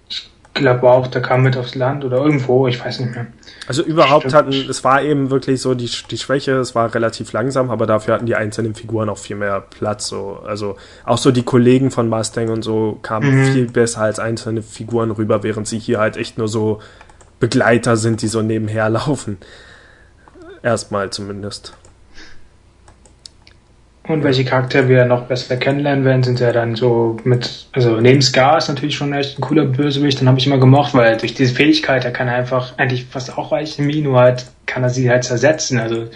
[0.55, 3.27] Ich glaube auch, der kam mit aufs Land oder irgendwo, ich weiß nicht mehr.
[3.67, 4.35] Also überhaupt Stimmt.
[4.35, 8.13] hatten, es war eben wirklich so die, die Schwäche, es war relativ langsam, aber dafür
[8.13, 10.07] hatten die einzelnen Figuren auch viel mehr Platz.
[10.07, 10.39] So.
[10.47, 13.51] Also auch so die Kollegen von Mustang und so kamen mhm.
[13.51, 16.79] viel besser als einzelne Figuren rüber, während sie hier halt echt nur so
[17.41, 19.37] Begleiter sind, die so nebenher laufen.
[20.63, 21.73] Erstmal zumindest.
[24.07, 28.21] Und welche Charaktere wir noch besser kennenlernen werden, sind ja dann so mit, also neben
[28.21, 31.33] Scar ist natürlich schon echt ein cooler Bösewicht, den habe ich immer gemocht, weil durch
[31.33, 35.23] diese Fähigkeit, er kann einfach eigentlich fast auch Alchemie, nur halt kann er sie halt
[35.23, 36.07] zersetzen, also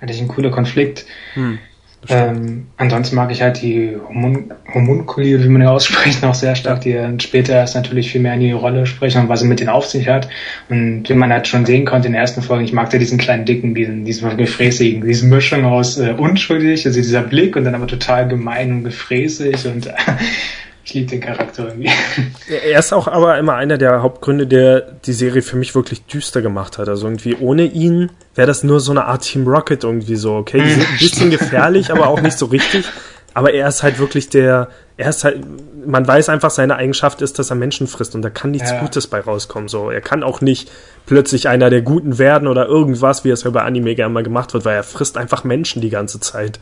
[0.00, 1.06] eigentlich ein cooler Konflikt.
[1.34, 1.60] Hm.
[2.08, 6.82] Ähm, ansonsten mag ich halt die Homun Homunkuli, wie man ja ausspricht, noch sehr stark,
[6.82, 9.58] die dann später erst natürlich viel mehr in die Rolle sprechen und was sie mit
[9.58, 10.28] denen auf sich hat.
[10.68, 13.18] Und wie man halt schon sehen konnte in der ersten Folge, ich mag ja diesen
[13.18, 17.74] kleinen Dicken, diesen, diesen gefräßigen, diese Mischung aus äh, unschuldig, also dieser Blick und dann
[17.74, 19.92] aber total gemein und gefräßig und
[20.88, 21.90] ich liebe den Charakter irgendwie.
[22.48, 26.40] Er ist auch aber immer einer der Hauptgründe, der die Serie für mich wirklich düster
[26.40, 26.88] gemacht hat.
[26.88, 30.36] Also irgendwie ohne ihn wäre das nur so eine Art Team Rocket irgendwie so.
[30.36, 32.86] Okay, die sind ein bisschen gefährlich, aber auch nicht so richtig.
[33.34, 35.44] Aber er ist halt wirklich der, er ist halt,
[35.86, 38.80] man weiß einfach, seine Eigenschaft ist, dass er Menschen frisst und da kann nichts ja.
[38.80, 39.68] Gutes bei rauskommen.
[39.68, 40.70] So, er kann auch nicht
[41.04, 44.54] plötzlich einer der Guten werden oder irgendwas, wie es ja bei Anime gerne mal gemacht
[44.54, 46.58] wird, weil er frisst einfach Menschen die ganze Zeit.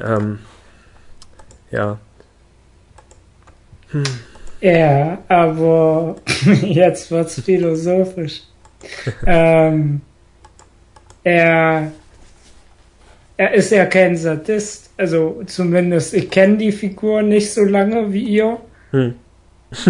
[0.00, 0.40] Ähm,
[1.70, 1.98] ja.
[3.90, 4.04] Hm.
[4.60, 6.16] Ja, aber
[6.62, 8.42] jetzt wird's philosophisch.
[9.26, 10.00] ähm,
[11.24, 11.92] er,
[13.36, 14.90] er ist ja kein Sadist.
[14.96, 18.58] Also zumindest, ich kenne die Figur nicht so lange wie ihr.
[18.90, 19.14] Hm.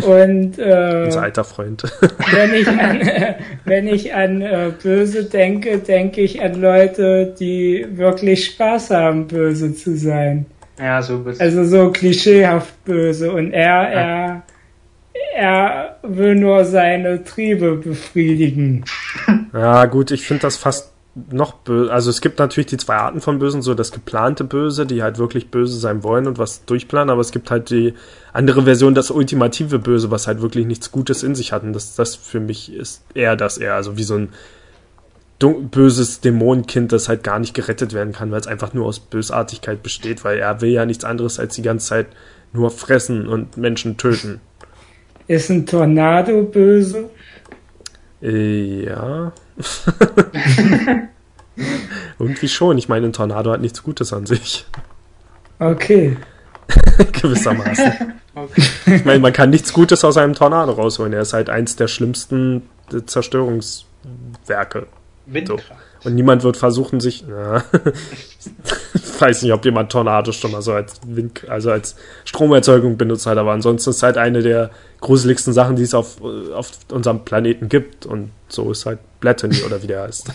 [0.02, 1.84] Und äh, unser alter Freund.
[2.32, 3.00] wenn ich an,
[3.64, 9.74] wenn ich an äh, Böse denke, denke ich an Leute, die wirklich Spaß haben, böse
[9.74, 10.46] zu sein.
[10.78, 13.32] Ja, so bist Also so klischeehaft böse.
[13.32, 13.88] Und er, ja.
[13.90, 14.42] er,
[15.34, 18.84] er will nur seine Triebe befriedigen.
[19.54, 20.92] Ja, gut, ich finde das fast
[21.30, 21.92] noch böse.
[21.92, 25.18] Also es gibt natürlich die zwei Arten von Bösen, so das geplante Böse, die halt
[25.18, 27.94] wirklich böse sein wollen und was durchplanen, aber es gibt halt die
[28.32, 31.62] andere Version, das ultimative Böse, was halt wirklich nichts Gutes in sich hat.
[31.62, 34.28] Und das, das für mich ist eher das eher, also wie so ein
[35.38, 39.82] böses Dämonenkind, das halt gar nicht gerettet werden kann, weil es einfach nur aus Bösartigkeit
[39.82, 42.06] besteht, weil er will ja nichts anderes als die ganze Zeit
[42.52, 44.40] nur fressen und Menschen töten.
[45.28, 47.10] Ist ein Tornado böse?
[48.22, 49.32] Äh, ja.
[52.18, 52.78] Irgendwie schon.
[52.78, 54.66] Ich meine, ein Tornado hat nichts Gutes an sich.
[55.58, 56.16] Okay.
[57.12, 58.14] Gewissermaßen.
[58.34, 58.62] okay.
[58.86, 61.12] Ich meine, man kann nichts Gutes aus einem Tornado rausholen.
[61.12, 62.62] Er ist halt eins der schlimmsten
[63.06, 64.86] Zerstörungswerke.
[65.28, 65.68] Windkraft.
[66.00, 66.08] So.
[66.08, 67.24] Und niemand wird versuchen, sich.
[67.28, 67.64] Ja,
[68.94, 73.26] ich weiß nicht, ob jemand Tornado schon mal so als Wind, also als Stromerzeugung benutzt
[73.26, 74.70] hat, aber ansonsten ist es halt eine der
[75.00, 78.06] gruseligsten Sachen, die es auf, auf unserem Planeten gibt.
[78.06, 80.30] Und so ist halt Blatany oder wie der heißt.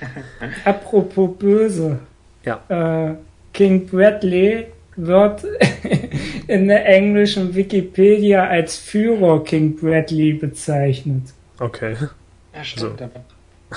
[0.64, 1.98] Apropos böse.
[2.44, 2.62] Ja.
[2.68, 3.14] Äh,
[3.52, 4.66] King Bradley
[4.96, 5.44] wird
[6.46, 11.22] in der englischen Wikipedia als Führer King Bradley bezeichnet.
[11.58, 11.96] Okay.
[12.54, 12.98] Ja, stimmt.
[12.98, 13.06] So.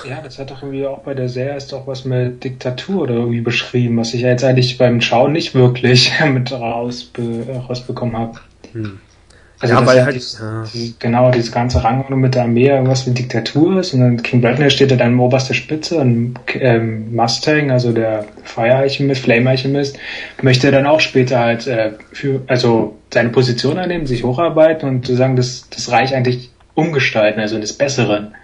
[0.04, 3.14] Ja, das hat doch irgendwie auch bei der Serie ist doch was mit Diktatur oder
[3.14, 8.40] irgendwie beschrieben, was ich ja jetzt eigentlich beim Schauen nicht wirklich mit rausbe rausbekommen habe.
[8.72, 9.00] Hm.
[9.58, 10.64] Also ja, weil halt, dieses, ja.
[10.98, 14.70] genau, diese ganze Rangordnung mit der Armee irgendwas mit Diktatur ist und dann King Bradley
[14.70, 19.98] steht da dann an oberster Spitze und ähm, Mustang, also der Fire Alchemist, Flame Alchemist,
[20.42, 25.36] möchte dann auch später halt äh, für, also seine Position annehmen, sich hocharbeiten und sozusagen
[25.36, 28.34] das, das Reich eigentlich umgestalten, also des Besseren.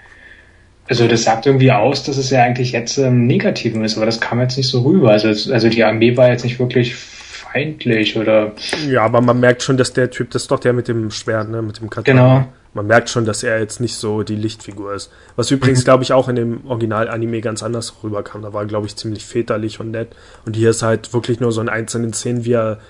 [0.93, 4.21] Also das sagt irgendwie aus, dass es ja eigentlich jetzt ähm, Negativen ist, aber das
[4.21, 5.13] kam jetzt nicht so rüber.
[5.13, 8.53] Also, also die Armee war jetzt nicht wirklich feindlich oder.
[8.91, 11.49] Ja, aber man merkt schon, dass der Typ, das ist doch der mit dem Schwert,
[11.49, 12.35] ne, mit dem Katana.
[12.41, 12.49] Genau.
[12.75, 15.11] Man merkt schon, dass er jetzt nicht so die Lichtfigur ist.
[15.35, 15.85] Was übrigens, mhm.
[15.85, 18.43] glaube ich, auch in dem Original-Anime ganz anders rüberkam.
[18.43, 20.09] Da war, glaube ich, ziemlich väterlich und nett.
[20.45, 22.81] Und hier ist halt wirklich nur so in einzelnen Szenen, wie er,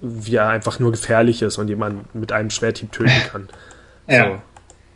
[0.00, 3.50] wie er einfach nur gefährlich ist und jemanden mit einem Schwerthieb töten kann.
[4.08, 4.40] ja.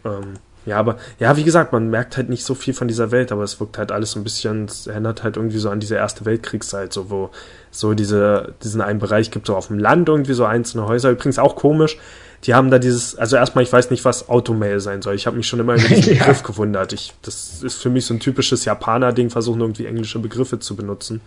[0.02, 0.34] So, ähm,
[0.66, 3.44] ja, aber ja, wie gesagt, man merkt halt nicht so viel von dieser Welt, aber
[3.44, 6.24] es wirkt halt alles so ein bisschen, es erinnert halt irgendwie so an diese erste
[6.24, 7.30] Weltkriegszeit, so wo
[7.70, 11.10] so diese diesen einen Bereich gibt, so auf dem Land irgendwie so einzelne Häuser.
[11.10, 11.98] Übrigens auch komisch.
[12.44, 15.14] Die haben da dieses, also erstmal, ich weiß nicht, was Automail sein soll.
[15.14, 16.92] Ich habe mich schon immer über diesen Begriff gewundert.
[16.92, 21.20] Ich, das ist für mich so ein typisches Japaner-Ding, versuchen irgendwie englische Begriffe zu benutzen.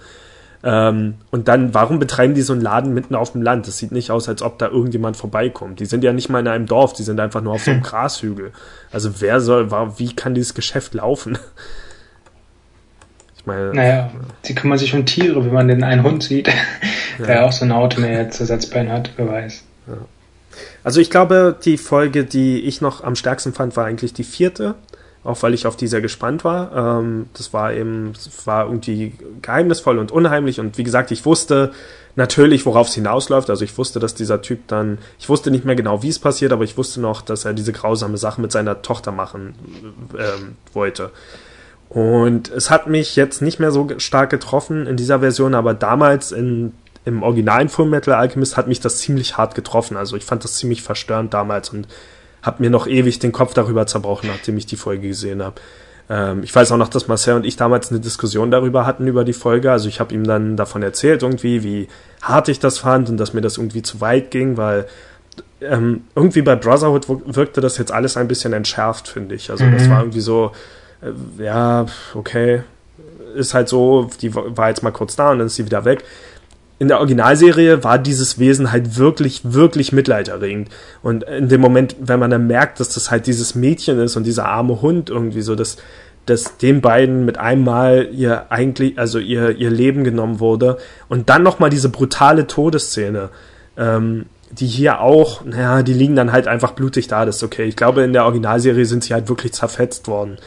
[0.61, 3.67] Ähm, und dann, warum betreiben die so einen Laden mitten auf dem Land?
[3.67, 5.79] Das sieht nicht aus, als ob da irgendjemand vorbeikommt.
[5.79, 7.81] Die sind ja nicht mal in einem Dorf, die sind einfach nur auf so einem
[7.83, 8.51] Grashügel.
[8.91, 11.37] Also wer soll, wie kann dieses Geschäft laufen?
[13.37, 13.73] Ich meine.
[13.73, 16.47] Naja, sie kümmern sich um Tiere, wenn man den einen Hund sieht,
[17.19, 17.25] ja.
[17.25, 19.63] der auch so ein Auto mehr Ersatzbein hat, wer weiß.
[19.87, 19.93] Ja.
[20.83, 24.75] Also ich glaube, die Folge, die ich noch am stärksten fand, war eigentlich die vierte
[25.23, 26.99] auch weil ich auf die sehr gespannt war.
[26.99, 31.71] Ähm, das war eben, das war irgendwie geheimnisvoll und unheimlich und wie gesagt, ich wusste
[32.15, 33.49] natürlich, worauf es hinausläuft.
[33.49, 36.51] Also ich wusste, dass dieser Typ dann, ich wusste nicht mehr genau, wie es passiert,
[36.51, 39.55] aber ich wusste noch, dass er diese grausame Sache mit seiner Tochter machen
[40.17, 41.11] ähm, wollte.
[41.89, 46.31] Und es hat mich jetzt nicht mehr so stark getroffen in dieser Version, aber damals
[46.31, 49.97] in, im originalen Full Metal Alchemist hat mich das ziemlich hart getroffen.
[49.97, 51.87] Also ich fand das ziemlich verstörend damals und
[52.41, 55.55] habe mir noch ewig den Kopf darüber zerbrochen, nachdem ich die Folge gesehen habe.
[56.09, 59.23] Ähm, ich weiß auch noch, dass Marcel und ich damals eine Diskussion darüber hatten über
[59.23, 59.71] die Folge.
[59.71, 61.87] Also ich habe ihm dann davon erzählt irgendwie, wie
[62.21, 64.87] hart ich das fand und dass mir das irgendwie zu weit ging, weil
[65.61, 69.51] ähm, irgendwie bei Brotherhood wirkte das jetzt alles ein bisschen entschärft, finde ich.
[69.51, 69.73] Also mhm.
[69.73, 70.51] das war irgendwie so,
[71.01, 71.85] äh, ja,
[72.15, 72.63] okay,
[73.35, 76.03] ist halt so, die war jetzt mal kurz da und dann ist sie wieder weg
[76.79, 80.69] in der Originalserie war dieses Wesen halt wirklich, wirklich mitleiderregend.
[81.03, 84.23] Und in dem Moment, wenn man dann merkt, dass das halt dieses Mädchen ist und
[84.23, 85.75] dieser arme Hund irgendwie so, dass,
[86.25, 90.77] dass den beiden mit einmal ihr eigentlich, also ihr, ihr Leben genommen wurde
[91.09, 93.29] und dann nochmal diese brutale Todesszene,
[93.77, 97.65] ähm, die hier auch, naja, die liegen dann halt einfach blutig da, das ist okay.
[97.65, 100.37] Ich glaube, in der Originalserie sind sie halt wirklich zerfetzt worden.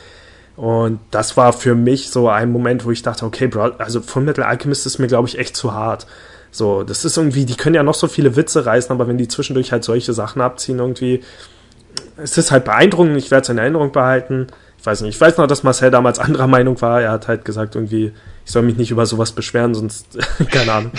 [0.57, 4.44] Und das war für mich so ein Moment, wo ich dachte, okay, Bro, also Fullmetal
[4.44, 6.07] Alchemist ist mir, glaube ich, echt zu hart.
[6.50, 9.28] So, das ist irgendwie, die können ja noch so viele Witze reißen, aber wenn die
[9.28, 11.22] zwischendurch halt solche Sachen abziehen, irgendwie,
[12.18, 14.48] es ist halt beeindruckend, ich werde es in Erinnerung behalten.
[14.78, 17.00] Ich weiß nicht, ich weiß noch, dass Marcel damals anderer Meinung war.
[17.00, 18.12] Er hat halt gesagt, irgendwie,
[18.44, 20.18] ich soll mich nicht über sowas beschweren, sonst,
[20.50, 20.92] keine Ahnung.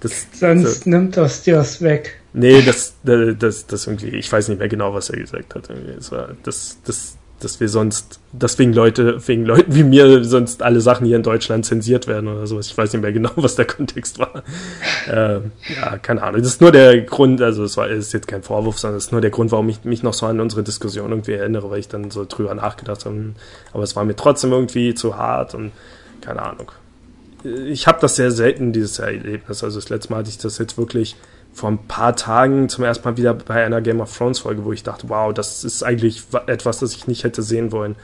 [0.00, 0.90] Das, sonst so.
[0.90, 2.20] nimmt das dir was weg.
[2.32, 5.68] Nee, das, das, das irgendwie, ich weiß nicht mehr genau, was er gesagt hat.
[5.96, 10.62] Das war, das, das, dass wir sonst, dass wegen Leute, wegen Leuten wie mir sonst
[10.62, 12.66] alle Sachen hier in Deutschland zensiert werden oder sowas.
[12.66, 14.42] Ich weiß nicht mehr genau, was der Kontext war.
[15.06, 15.40] äh,
[15.74, 16.40] ja, keine Ahnung.
[16.40, 19.12] Das ist nur der Grund, also es war ist jetzt kein Vorwurf, sondern es ist
[19.12, 21.88] nur der Grund, warum ich mich noch so an unsere Diskussion irgendwie erinnere, weil ich
[21.88, 23.34] dann so drüber nachgedacht habe.
[23.72, 25.72] Aber es war mir trotzdem irgendwie zu hart und
[26.20, 26.72] keine Ahnung.
[27.44, 29.62] Ich habe das sehr selten, dieses Erlebnis.
[29.62, 31.14] Also das letzte Mal hatte ich das jetzt wirklich
[31.58, 34.72] vor ein paar Tagen zum ersten Mal wieder bei einer Game of Thrones Folge, wo
[34.72, 37.96] ich dachte, wow, das ist eigentlich etwas, das ich nicht hätte sehen wollen.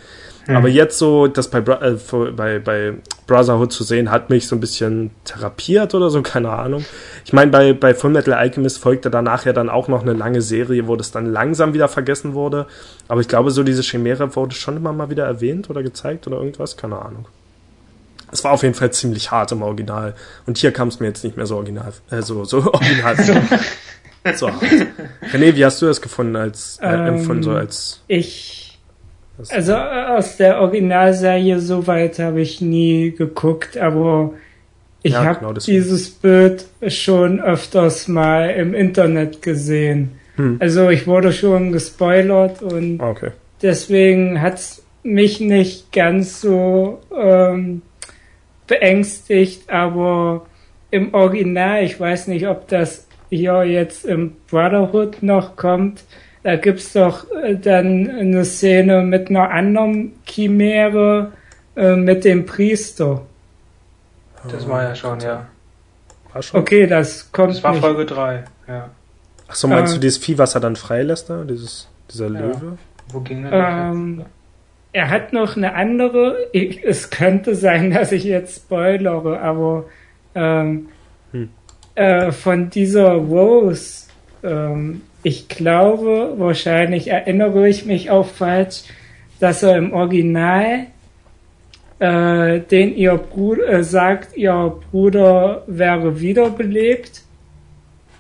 [0.47, 0.57] Mhm.
[0.57, 1.97] Aber jetzt so, das bei, äh,
[2.37, 2.95] bei, bei
[3.27, 6.85] Brotherhood zu sehen, hat mich so ein bisschen therapiert oder so, keine Ahnung.
[7.25, 10.89] Ich meine, bei, bei Fullmetal Alchemist folgte danach ja dann auch noch eine lange Serie,
[10.89, 12.67] wo das dann langsam wieder vergessen wurde.
[13.09, 16.39] Aber ich glaube, so diese Chimäre wurde schon immer mal wieder erwähnt oder gezeigt oder
[16.39, 17.27] irgendwas, keine Ahnung.
[18.35, 20.15] Es war auf jeden Fall ziemlich hart im Original.
[20.45, 23.17] Und hier kam es mir jetzt nicht mehr so original, äh, so, so original.
[24.35, 24.63] so hart.
[25.33, 28.79] René, wie hast du das gefunden als, äh, Ähm, empfunden, so als, Ich,
[29.51, 34.33] also äh, aus der Originalserie so weit habe ich nie geguckt, aber
[35.03, 40.13] ich Ja, habe genau dieses Bild schon öfters mal im Internet gesehen.
[40.37, 40.57] Hm.
[40.61, 43.31] Also ich wurde schon gespoilert und Ah, okay.
[43.63, 47.83] deswegen hat's mich nicht ganz so ähm,
[48.67, 50.47] beängstigt, aber
[50.91, 56.05] im Original, ich weiß nicht, ob das hier jetzt im Brotherhood noch kommt,
[56.43, 61.33] da gibt's doch äh, dann eine Szene mit einer anderen Chimäre
[61.77, 63.23] äh, mit dem Priester.
[64.49, 65.47] Das war ja schon, ja.
[66.33, 66.61] War schon?
[66.61, 67.81] Okay, das kommt Das war nicht.
[67.81, 68.91] Folge 3, ja.
[69.49, 71.45] Ach so, meinst äh, du dieses Vieh, was er dann freilässt da?
[71.45, 72.41] Dieses, dieser Ja.
[72.41, 72.79] Löwe?
[73.09, 74.27] Wo ging denn Ähm, das?
[74.95, 76.49] Er hat noch eine andere.
[76.53, 79.85] Ich, es könnte sein, dass ich jetzt spoilere, aber
[80.35, 80.89] ähm,
[81.33, 81.49] Hm.
[81.97, 84.07] äh, von dieser Rose,
[84.45, 88.85] ähm, ich glaube, wahrscheinlich erinnere ich mich auch falsch,
[89.41, 90.87] dass er im Original
[91.99, 97.23] äh, den ihr Bruder äh, sagt, ihr Bruder wäre wiederbelebt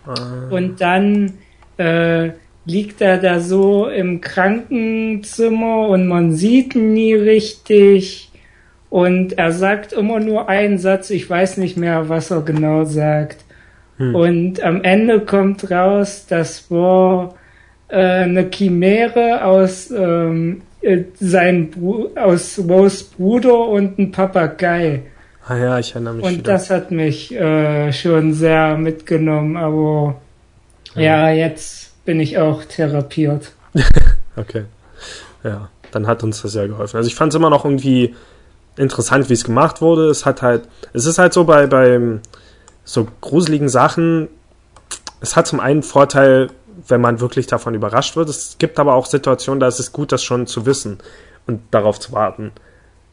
[0.06, 1.34] Ah, und dann
[1.78, 2.30] äh,
[2.66, 8.30] liegt er da so im Krankenzimmer und man sieht ihn nie richtig.
[8.90, 13.44] Und er sagt immer nur einen Satz, ich weiß nicht mehr, was er genau sagt.
[13.98, 14.14] Hm.
[14.14, 17.34] Und am Ende kommt raus, das war
[17.88, 25.02] äh, eine Chimäre aus ähm, äh, sein Bru aus Rose Bruder und ein Papagei.
[25.46, 26.52] ah ja, ich erinnere mich Und wieder.
[26.52, 30.20] das hat mich äh, schon sehr mitgenommen, aber
[30.94, 31.30] Ja.
[31.30, 31.46] ja.
[31.46, 33.52] jetzt bin ich auch therapiert.
[34.36, 34.64] Okay.
[35.44, 36.96] Ja, dann hat uns das ja geholfen.
[36.96, 38.16] Also ich fand es immer noch irgendwie
[38.76, 40.08] interessant, wie es gemacht wurde.
[40.08, 42.18] Es hat halt, es ist halt so bei, bei
[42.84, 44.28] so gruseligen Sachen,
[45.20, 46.50] es hat zum einen Vorteil,
[46.88, 48.28] wenn man wirklich davon überrascht wird.
[48.28, 50.98] Es gibt aber auch Situationen, da ist es gut, das schon zu wissen
[51.46, 52.52] und darauf zu warten.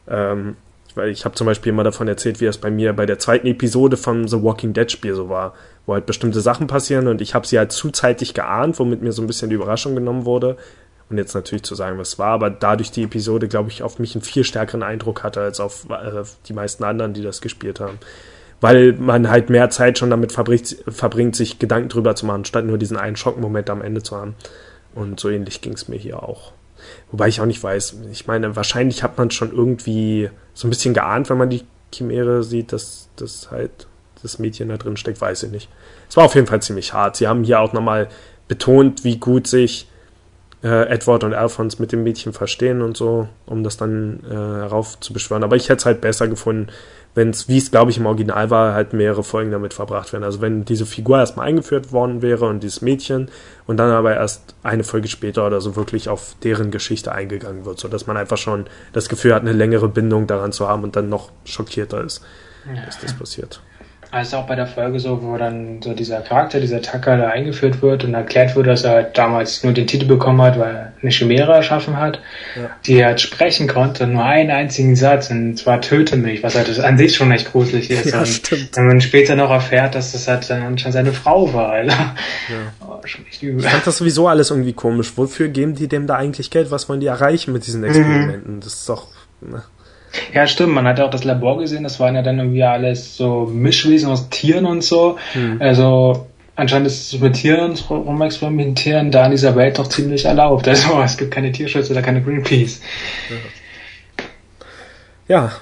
[0.08, 0.56] Ähm,
[0.94, 3.46] weil ich habe zum Beispiel immer davon erzählt, wie es bei mir bei der zweiten
[3.46, 5.54] Episode vom The Walking Dead Spiel so war,
[5.86, 9.22] wo halt bestimmte Sachen passieren und ich habe sie halt zuzeitig geahnt, womit mir so
[9.22, 10.56] ein bisschen die Überraschung genommen wurde.
[11.10, 14.14] Und jetzt natürlich zu sagen, was war, aber dadurch die Episode, glaube ich, auf mich
[14.14, 17.98] einen viel stärkeren Eindruck hatte als auf äh, die meisten anderen, die das gespielt haben.
[18.62, 22.64] Weil man halt mehr Zeit schon damit verbringt, verbringt, sich Gedanken drüber zu machen, statt
[22.64, 24.36] nur diesen einen Schockmoment am Ende zu haben.
[24.94, 26.52] Und so ähnlich ging es mir hier auch.
[27.10, 30.94] Wobei ich auch nicht weiß, ich meine, wahrscheinlich hat man schon irgendwie so ein bisschen
[30.94, 31.64] geahnt, wenn man die
[31.94, 33.86] Chimäre sieht, dass das halt
[34.22, 35.68] das Mädchen da drin steckt, weiß ich nicht.
[36.08, 37.16] Es war auf jeden Fall ziemlich hart.
[37.16, 38.08] Sie haben hier auch nochmal
[38.48, 39.88] betont, wie gut sich
[40.62, 45.42] äh, Edward und Alphonse mit dem Mädchen verstehen und so, um das dann äh, heraufzubeschwören.
[45.42, 46.68] Aber ich hätte es halt besser gefunden,
[47.14, 50.24] wenn es, wie es glaube ich im Original war, halt mehrere Folgen damit verbracht werden.
[50.24, 53.28] Also wenn diese Figur erstmal eingeführt worden wäre und dieses Mädchen
[53.66, 57.78] und dann aber erst eine Folge später oder so wirklich auf deren Geschichte eingegangen wird,
[57.80, 61.08] sodass man einfach schon das Gefühl hat, eine längere Bindung daran zu haben und dann
[61.08, 62.22] noch schockierter ist,
[62.86, 63.60] dass das passiert.
[64.14, 67.80] Also auch bei der Folge so, wo dann so dieser Charakter, dieser Tucker da eingeführt
[67.80, 70.92] wird und erklärt wird, dass er halt damals nur den Titel bekommen hat, weil er
[71.00, 72.20] eine Chimäre erschaffen hat,
[72.54, 72.68] Ja.
[72.84, 76.98] die halt sprechen konnte, nur einen einzigen Satz, und zwar töte mich, was halt an
[76.98, 78.04] sich schon echt gruselig ist.
[78.04, 78.76] Ja, und stimmt.
[78.76, 82.14] Wenn man später noch erfährt, dass das halt dann anscheinend seine Frau war, Alter.
[82.86, 83.64] Oh, schon echt übel.
[83.64, 85.10] Ich fand das sowieso alles irgendwie komisch.
[85.16, 86.70] Wofür geben die dem da eigentlich Geld?
[86.70, 88.60] Was wollen die erreichen mit diesen Experimenten?
[88.60, 89.06] Das ist doch.
[89.40, 89.62] Ne?
[90.32, 90.74] Ja, stimmt.
[90.74, 91.84] Man hat ja auch das Labor gesehen.
[91.84, 95.18] Das waren ja dann irgendwie alles so Mischwesen aus Tieren und so.
[95.58, 100.68] Also anscheinend ist es mit Tieren rumexperimentieren da in dieser Welt doch ziemlich erlaubt.
[100.68, 102.80] Also es gibt keine Tierschützer oder keine Greenpeace.
[105.28, 105.52] Ja.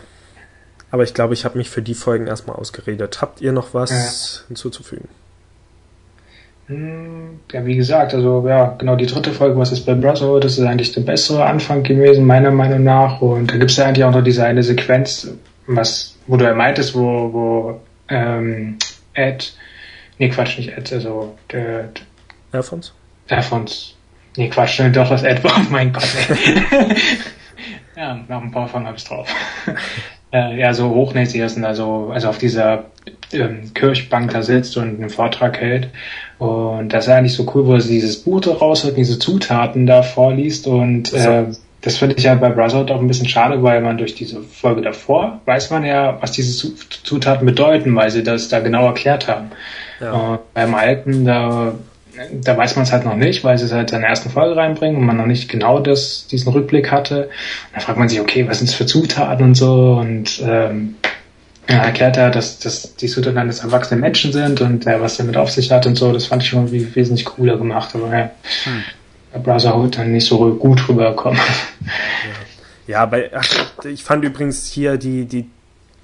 [0.91, 3.23] Aber ich glaube, ich habe mich für die Folgen erstmal ausgeredet.
[3.23, 5.09] Habt ihr noch was hinzuzufügen?
[6.71, 10.57] Hm, Ja, wie gesagt, also ja, genau die dritte Folge, was ist bei Brotherhood, das
[10.57, 13.21] ist eigentlich der bessere Anfang gewesen, meiner Meinung nach.
[13.21, 15.29] Und da gibt es ja eigentlich auch noch diese eine Sequenz,
[15.67, 18.79] was, wo du ja meintest, wo, wo ähm,
[19.15, 19.53] Ed,
[20.19, 21.89] nee Quatsch, nicht Ed, also der,
[22.53, 22.93] Alphons?
[23.29, 23.97] Alphons.
[24.37, 25.53] Nee, Quatsch, stimmt doch, das Ed war.
[25.57, 26.07] Oh mein Gott,
[27.97, 29.29] ja, nach dem Baufolgen hab ich's drauf.
[30.33, 32.85] äh, ja, so hochnäsig ist und also, also auf dieser
[33.33, 35.89] ähm, Kirchbank da sitzt und einen Vortrag hält.
[36.39, 40.03] Und das ist eigentlich so cool, wo er dieses Buch da rausholt, diese Zutaten da
[40.03, 41.45] vorliest und äh,
[41.83, 44.83] das finde ich ja bei Brotherhood auch ein bisschen schade, weil man durch diese Folge
[44.83, 46.75] davor weiß man ja, was diese Zu-
[47.05, 49.51] Zutaten bedeuten, weil sie das da genau erklärt haben.
[49.99, 50.13] Ja.
[50.13, 51.73] Und beim alten, da,
[52.33, 54.57] da weiß man es halt noch nicht, weil sie es halt in der ersten Folge
[54.57, 57.25] reinbringen und man noch nicht genau das, diesen Rückblick hatte.
[57.25, 57.31] Und
[57.75, 60.97] da fragt man sich, okay, was sind es für Zutaten und so und ähm,
[61.69, 65.19] ja, erklärt er, dass, dass die Suit dann das erwachsene Menschen sind und äh, was
[65.19, 66.13] damit auf sich hat und so.
[66.13, 68.31] Das fand ich schon wie, wesentlich cooler gemacht, aber ja,
[68.65, 69.43] hm.
[69.43, 71.39] Brotherhood dann nicht so gut rüberkommen.
[72.87, 73.47] Ja, ja bei, ach,
[73.85, 75.49] ich fand übrigens hier die, die,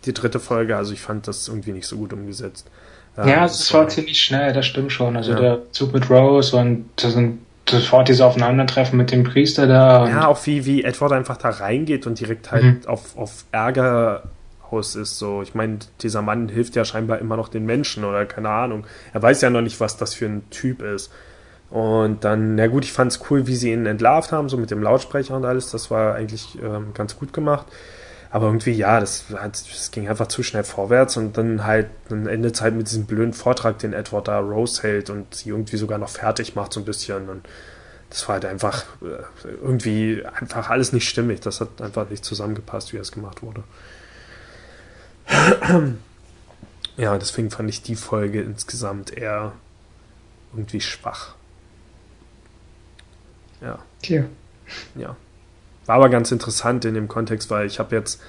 [0.04, 2.68] die dritte Folge, also ich fand das irgendwie nicht so gut umgesetzt.
[3.16, 5.16] Ja, es war ziemlich schnell, das stimmt schon.
[5.16, 5.40] Also ja.
[5.40, 7.38] der Zug mit Rose und das sind
[7.68, 10.08] sofort dieses Aufeinandertreffen mit dem Priester da.
[10.08, 12.80] Ja, auch wie, wie Edward einfach da reingeht und direkt halt mhm.
[12.86, 14.24] auf, auf Ärger
[14.70, 15.18] aus ist.
[15.18, 18.86] So, ich meine, dieser Mann hilft ja scheinbar immer noch den Menschen oder keine Ahnung.
[19.12, 21.10] Er weiß ja noch nicht, was das für ein Typ ist.
[21.70, 24.70] Und dann, na gut, ich fand es cool, wie sie ihn entlarvt haben, so mit
[24.70, 25.70] dem Lautsprecher und alles.
[25.70, 27.66] Das war eigentlich ähm, ganz gut gemacht.
[28.36, 32.56] Aber irgendwie, ja, das, das ging einfach zu schnell vorwärts und dann halt, dann endet
[32.56, 35.96] es halt mit diesem blöden Vortrag, den Edward da Rose hält und sie irgendwie sogar
[35.96, 37.30] noch fertig macht, so ein bisschen.
[37.30, 37.48] Und
[38.10, 41.40] das war halt einfach äh, irgendwie einfach alles nicht stimmig.
[41.40, 43.64] Das hat einfach nicht zusammengepasst, wie es gemacht wurde.
[46.98, 49.52] Ja, deswegen fand ich die Folge insgesamt eher
[50.54, 51.34] irgendwie schwach.
[53.60, 53.78] Ja.
[54.00, 54.24] Tja.
[54.94, 55.14] Ja.
[55.86, 58.20] War aber ganz interessant in dem Kontext, weil ich habe jetzt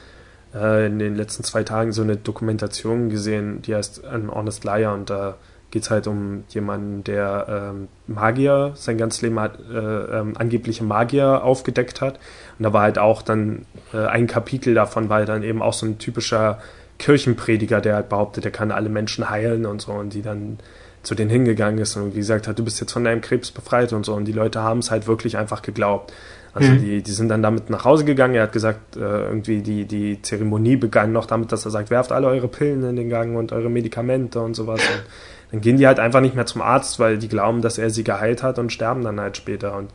[0.54, 4.94] äh, in den letzten zwei Tagen so eine Dokumentation gesehen, die heißt An Honest Liar
[4.94, 5.36] und da
[5.70, 10.84] geht es halt um jemanden, der ähm, Magier, sein ganzes Leben hat, äh, ähm, angebliche
[10.84, 12.20] Magier aufgedeckt hat.
[12.58, 15.86] Und da war halt auch dann äh, ein Kapitel davon, halt dann eben auch so
[15.86, 16.60] ein typischer
[17.00, 20.58] Kirchenprediger, der halt behauptet, er kann alle Menschen heilen und so und die dann
[21.04, 24.06] zu denen hingegangen ist und gesagt hat, du bist jetzt von deinem Krebs befreit und
[24.06, 26.12] so und die Leute haben es halt wirklich einfach geglaubt.
[26.54, 26.80] Also mhm.
[26.80, 28.36] die, die sind dann damit nach Hause gegangen.
[28.36, 32.12] Er hat gesagt, äh, irgendwie die, die Zeremonie begann noch damit, dass er sagt, werft
[32.12, 34.82] alle eure Pillen in den Gang und eure Medikamente und sowas.
[34.82, 35.04] Und
[35.52, 38.04] dann gehen die halt einfach nicht mehr zum Arzt, weil die glauben, dass er sie
[38.04, 39.76] geheilt hat und sterben dann halt später.
[39.76, 39.92] Und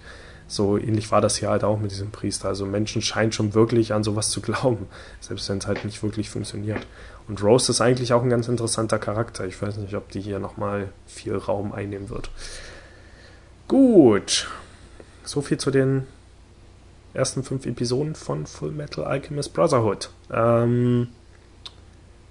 [0.46, 2.48] so ähnlich war das hier halt auch mit diesem Priester.
[2.48, 4.86] Also Menschen scheinen schon wirklich an sowas zu glauben,
[5.20, 6.86] selbst wenn es halt nicht wirklich funktioniert.
[7.28, 9.46] Und Rose ist eigentlich auch ein ganz interessanter Charakter.
[9.46, 12.30] Ich weiß nicht, ob die hier nochmal viel Raum einnehmen wird.
[13.68, 14.48] Gut.
[15.24, 16.06] So viel zu den
[17.14, 20.10] ersten fünf Episoden von Full Metal Alchemist Brotherhood.
[20.32, 21.08] Ähm,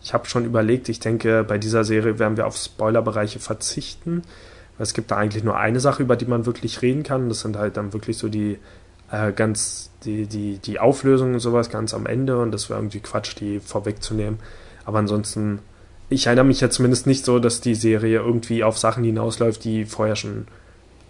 [0.01, 4.23] ich habe schon überlegt, ich denke, bei dieser Serie werden wir auf Spoilerbereiche verzichten.
[4.79, 7.29] Es gibt da eigentlich nur eine Sache, über die man wirklich reden kann.
[7.29, 8.57] Das sind halt dann wirklich so die
[9.11, 12.99] äh, ganz, die, die, die Auflösungen und sowas ganz am Ende und das wäre irgendwie
[13.01, 14.39] Quatsch, die vorwegzunehmen.
[14.85, 15.59] Aber ansonsten,
[16.09, 19.85] ich erinnere mich ja zumindest nicht so, dass die Serie irgendwie auf Sachen hinausläuft, die
[19.85, 20.47] vorher schon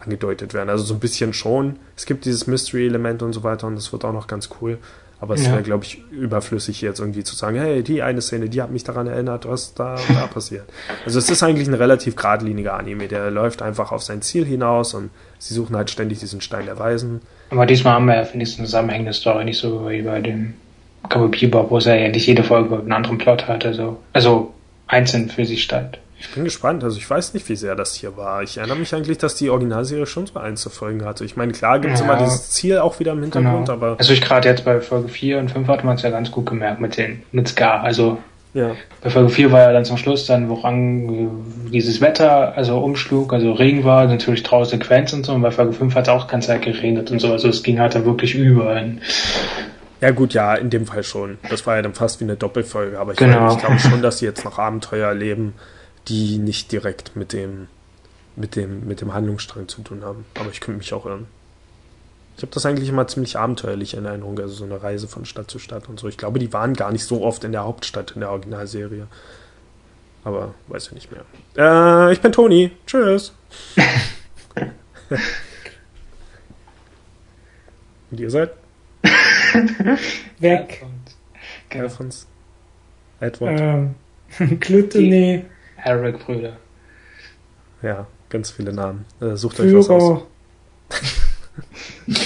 [0.04, 0.70] angedeutet werden.
[0.70, 1.78] Also so ein bisschen schon.
[1.96, 4.78] Es gibt dieses Mystery-Element und so weiter und das wird auch noch ganz cool.
[5.22, 5.52] Aber es ja.
[5.52, 8.84] wäre, glaube ich, überflüssig jetzt irgendwie zu sagen, hey, die eine Szene, die hat mich
[8.84, 10.64] daran erinnert, was da da passiert.
[11.06, 14.96] Also es ist eigentlich ein relativ geradliniger Anime, der läuft einfach auf sein Ziel hinaus
[14.96, 17.22] und sie suchen halt ständig diesen Stein der Weisen.
[17.52, 20.56] Aber diesmal haben wir ja, finde ich, eine zusammenhängende Story, nicht so wie bei dem
[21.08, 24.00] Cowboy Bebop, wo es ja nicht jede Folge einen anderen Plot hatte, so.
[24.14, 24.54] Also
[24.88, 26.00] einzeln für sich stand.
[26.22, 26.84] Ich bin gespannt.
[26.84, 28.44] Also ich weiß nicht, wie sehr das hier war.
[28.44, 31.26] Ich erinnere mich eigentlich, dass die Originalserie schon so Einzelfolgen hatte.
[31.26, 33.72] Ich meine, klar gibt es ja, immer dieses Ziel auch wieder im Hintergrund, genau.
[33.72, 33.96] aber.
[33.98, 36.46] Also ich gerade jetzt bei Folge 4 und 5 hatte man es ja ganz gut
[36.46, 37.82] gemerkt mit den, mit Scar.
[37.82, 38.20] Also
[38.54, 38.76] ja.
[39.02, 43.54] bei Folge 4 war ja dann zum Schluss dann, woran dieses Wetter also umschlug, also
[43.54, 46.46] Regen war, natürlich draußen Sequenz und so, und bei Folge 5 hat es auch ganz
[46.46, 47.32] Zeit geregnet und so.
[47.32, 48.80] Also es ging halt dann wirklich über.
[50.02, 51.40] Ja gut, ja, in dem Fall schon.
[51.50, 53.54] Das war ja dann fast wie eine Doppelfolge, aber ich, genau.
[53.54, 55.56] ich glaube schon, dass sie jetzt noch Abenteuer erleben
[56.08, 57.68] die nicht direkt mit dem,
[58.36, 60.26] mit dem, mit dem Handlungsstrang zu tun haben.
[60.36, 61.28] Aber ich könnte mich auch irren.
[62.38, 65.52] Ich habe das eigentlich immer ziemlich abenteuerlich in Erinnerung, also so eine Reise von Stadt
[65.52, 66.08] zu Stadt und so.
[66.08, 69.08] Ich glaube, die waren gar nicht so oft in der Hauptstadt in der Originalserie.
[70.24, 71.26] Aber weiß ich nicht mehr.
[71.58, 72.72] Äh, ich bin Toni.
[72.88, 73.34] Tschüss.
[78.12, 78.52] und ihr seid?
[80.40, 80.86] Weg.
[81.74, 82.28] Alfons.
[83.20, 83.60] Edward.
[83.60, 83.96] Ähm,
[84.60, 85.46] Clutony.
[85.82, 86.58] Herrick-Brüder.
[87.82, 89.06] Ja, ganz viele Namen.
[89.20, 90.22] Äh, sucht euch was aus.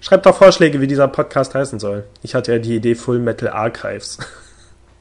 [0.00, 2.04] Schreibt doch Vorschläge, wie dieser Podcast heißen soll.
[2.22, 4.18] Ich hatte ja die Idee Full Metal Archives.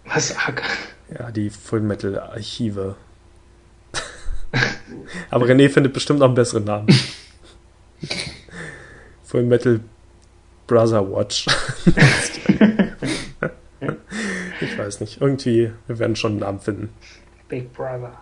[0.06, 0.36] Was?
[0.38, 0.68] Archive?
[1.18, 2.96] Ja, die Full Metal Archive.
[5.30, 6.88] Aber René findet bestimmt noch einen besseren Namen.
[9.24, 9.80] Full Metal
[10.68, 11.48] Brother Watch.
[14.60, 15.22] ich weiß nicht.
[15.22, 16.90] Irgendwie, wir werden schon einen Namen finden.
[17.52, 18.16] Big Brother.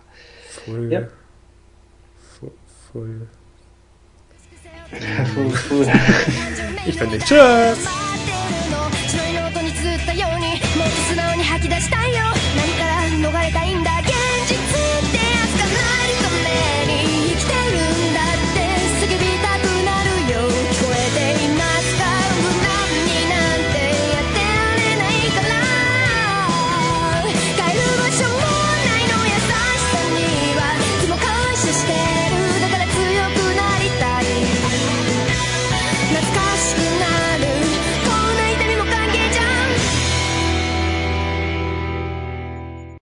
[7.36, 7.76] ー。
[7.76, 7.88] ス
[9.08, 9.52] 白いー
[10.80, 12.18] もっと素直に吐き出したいよ。
[12.58, 13.99] 何から逃れたいんだ。